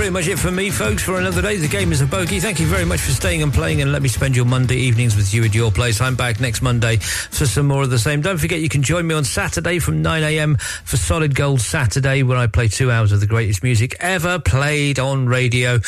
Pretty 0.00 0.12
much 0.12 0.28
it 0.28 0.38
for 0.38 0.50
me, 0.50 0.70
folks, 0.70 1.02
for 1.02 1.18
another 1.18 1.42
day. 1.42 1.58
The 1.58 1.68
game 1.68 1.92
is 1.92 2.00
a 2.00 2.06
bogey. 2.06 2.40
Thank 2.40 2.58
you 2.58 2.64
very 2.64 2.86
much 2.86 3.00
for 3.00 3.10
staying 3.10 3.42
and 3.42 3.52
playing 3.52 3.82
and 3.82 3.92
let 3.92 4.00
me 4.00 4.08
spend 4.08 4.34
your 4.34 4.46
Monday 4.46 4.76
evenings 4.76 5.14
with 5.14 5.34
you 5.34 5.44
at 5.44 5.54
your 5.54 5.70
place. 5.70 6.00
I'm 6.00 6.16
back 6.16 6.40
next 6.40 6.62
Monday 6.62 6.96
for 6.96 7.44
some 7.44 7.66
more 7.66 7.82
of 7.82 7.90
the 7.90 7.98
same. 7.98 8.22
Don't 8.22 8.38
forget 8.38 8.60
you 8.60 8.70
can 8.70 8.82
join 8.82 9.06
me 9.06 9.14
on 9.14 9.24
Saturday 9.24 9.78
from 9.78 10.02
9am 10.02 10.58
for 10.58 10.96
Solid 10.96 11.34
Gold 11.34 11.60
Saturday 11.60 12.22
when 12.22 12.38
I 12.38 12.46
play 12.46 12.68
two 12.68 12.90
hours 12.90 13.12
of 13.12 13.20
the 13.20 13.26
greatest 13.26 13.62
music 13.62 13.94
ever 14.00 14.38
played 14.38 14.98
on 14.98 15.26
radio 15.26 15.80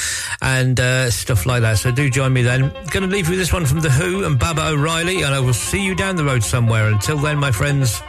and 0.42 0.78
uh, 0.78 1.10
stuff 1.10 1.46
like 1.46 1.62
that. 1.62 1.78
So 1.78 1.90
do 1.90 2.10
join 2.10 2.34
me 2.34 2.42
then. 2.42 2.68
Going 2.90 3.04
to 3.04 3.06
leave 3.06 3.28
you 3.28 3.30
with 3.30 3.38
this 3.38 3.50
one 3.50 3.64
from 3.64 3.80
The 3.80 3.90
Who 3.90 4.24
and 4.24 4.38
Baba 4.38 4.68
O'Riley 4.68 5.22
and 5.22 5.34
I 5.34 5.40
will 5.40 5.54
see 5.54 5.82
you 5.82 5.94
down 5.94 6.16
the 6.16 6.24
road 6.24 6.44
somewhere. 6.44 6.86
Until 6.88 7.16
then, 7.16 7.38
my 7.38 7.50
friends, 7.50 8.02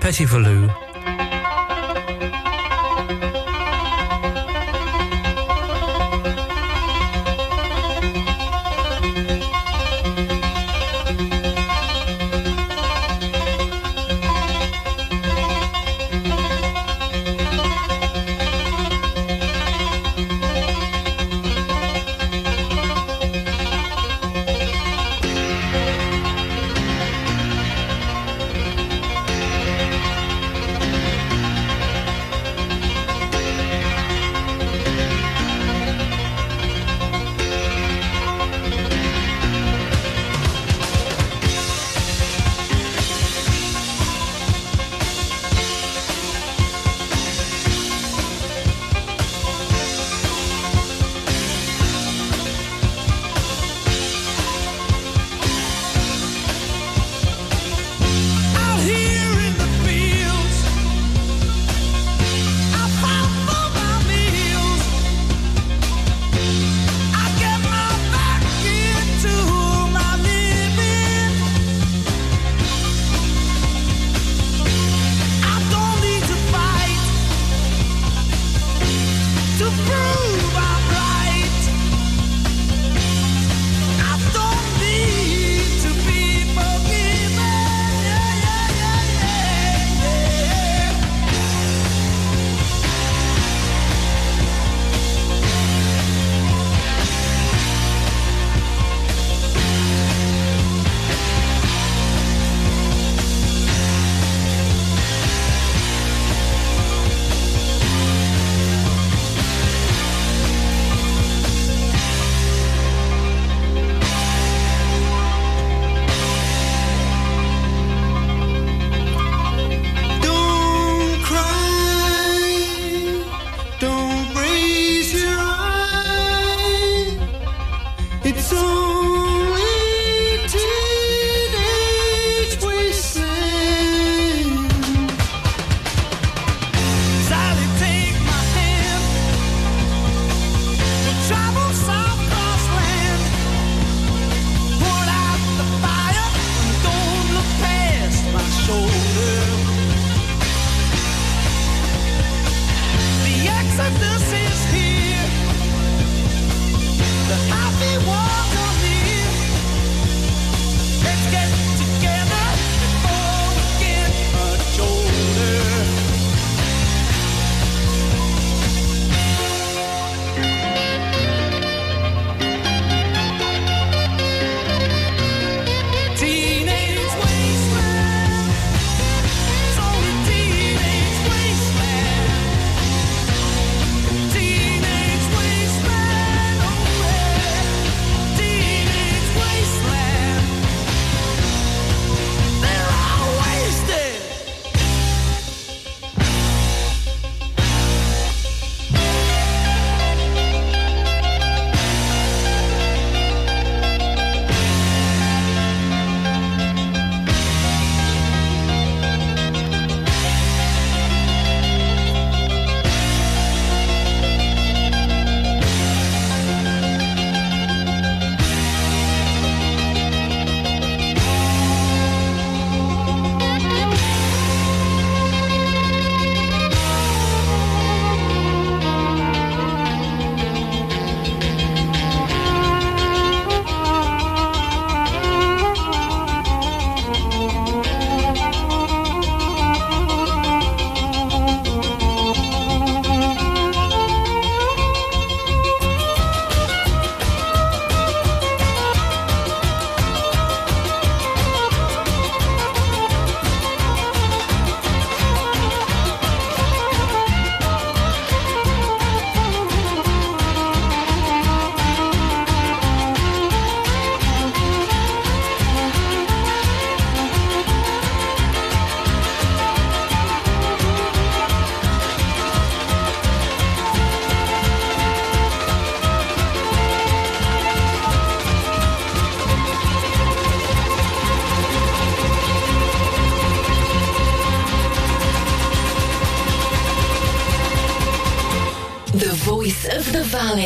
for 0.00 0.89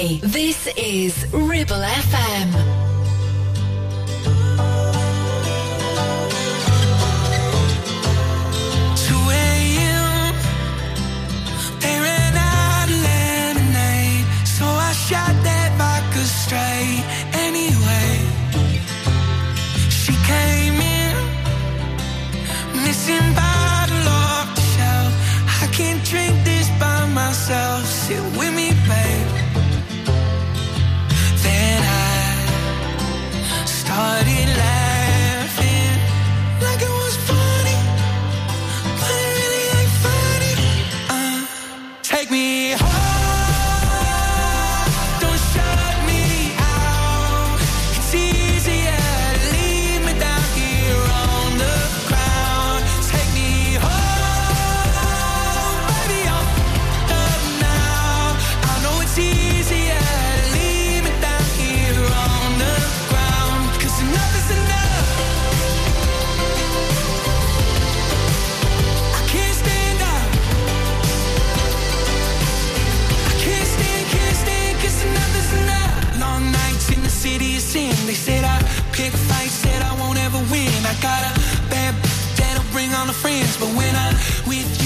This 0.04 0.63